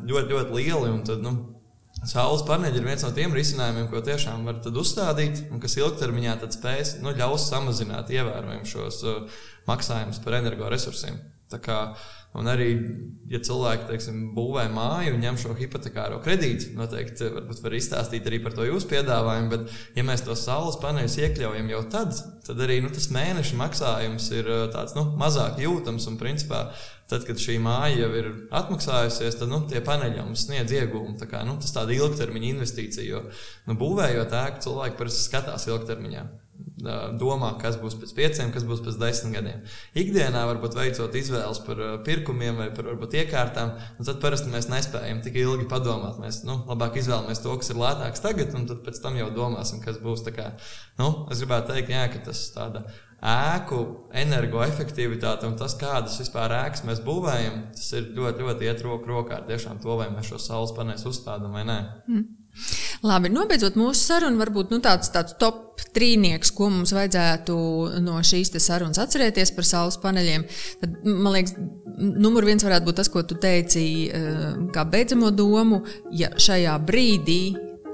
[0.09, 0.93] ļoti, ļoti lieli.
[0.93, 1.62] Un tad, nu,
[2.03, 6.97] Saules paneļi ir viens no tiem risinājumiem, ko tiešām var uzstādīt, un kas ilgtermiņā spēs
[7.03, 11.21] nu, ļaus samazināt ievērojami šos uh, maksājumus par energoresursiem.
[11.63, 11.93] Kā,
[12.41, 12.71] un arī,
[13.29, 18.57] ja cilvēki teiksim, būvē māju un ņem šo hipotekāro kredītu, noteikti var izstāstīt arī par
[18.57, 19.51] to jūsu piedāvājumu.
[19.53, 22.17] Bet, ja mēs tos saules paneļus iekļaujam jau tad,
[22.49, 26.65] tad arī nu, tas mēneša maksājums ir uh, tāds, nu, mazāk jūtams un principā
[27.13, 31.19] Tad, kad šī māja jau ir atmaksājusies, tad nu, tie paneļi mums sniedz iegūmu.
[31.21, 33.27] Tā kā, nu, tas ir ilgtermiņa investīcija, jo
[33.69, 36.25] nu, būvējot ēku, cilvēki parasti skatās ilgtermiņā.
[37.21, 39.61] Domā, kas būs pēc pieciem, kas būs pēc desmit gadiem.
[39.99, 45.37] Ikdienā, varbūt veicot izvēles par pirkumiem vai par varbūt, iekārtām, tad parasti mēs nespējam tik
[45.43, 46.19] ilgi padomāt.
[46.23, 49.83] Mēs nu, labāk izvēlamies to, kas ir lētāks tagad, un tad pēc tam jau domāsim,
[49.85, 50.25] kas būs.
[50.33, 50.53] Kā,
[50.99, 52.87] nu, es gribētu teikt, jā, ka tas ir tāda
[53.23, 53.81] ēku
[54.19, 59.39] energoefektivitāte un tas, kādas vispār ēkas mēs būvējam, tas ir ļoti, ļoti iet roku rokā
[59.39, 61.79] ar tiešām to, vai mēs šo saules paneļus uzstādām vai nē.
[62.11, 62.31] Mm.
[63.03, 67.55] Labi, nobeidzot mūsu sarunu, varbūt nu, tāds, tāds top trīnieks, ko mums vajadzētu
[68.05, 70.45] no šīs sarunas atcerēties par saules paneļiem.
[70.83, 71.57] Tad, man liekas,
[71.97, 74.39] numur viens varētu būt tas, ko tu teici, eh,
[74.75, 77.43] kā beidzamo domu, ja šajā brīdī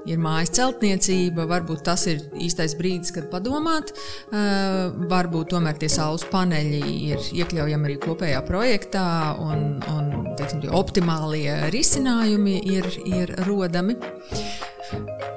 [0.07, 3.93] ir mājas celtniecība, varbūt tas ir īstais brīdis, kad padomāt.
[4.29, 9.05] Uh, varbūt tomēr tie saules paneļi ir iekļaujami arī kopējā projektā,
[9.43, 13.97] un, un teiksim, optimālie risinājumi ir, ir rodami.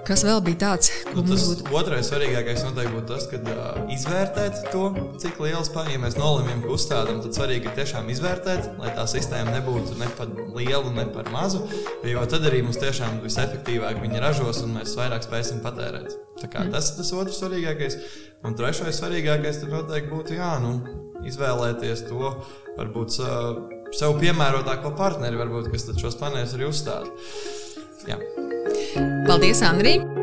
[0.06, 1.68] Kas vēl bija tāds, ko nu, mums būtu?
[1.78, 4.88] Otrais svarīgākais noteikti būtu tas, ka uh, izvērtēt to,
[5.22, 9.06] cik liels pāri, ja mēs nolemjam, ka uzstādām, tad svarīgi ir tiešām izvērtēt, lai tā
[9.10, 11.62] sistēma nebūtu ne par lielu, ne par mazu,
[12.08, 16.18] jo tad arī mums tiešām visefektīvāk viņi ražos un mēs vairāk spēsim patērēt.
[16.42, 16.72] Mm.
[16.74, 17.98] Tas ir tas otrs svarīgākais.
[18.42, 20.74] Un trešais svarīgākais tad noteikti būtu jā, nu,
[21.30, 22.34] izvēlēties to
[22.78, 23.20] varbūt
[23.94, 27.12] sev piemērotāko partneri, varbūt, kas šos paneļus arī uzstāda.
[28.08, 28.18] Jā.
[29.26, 30.21] Paldies, Andrija!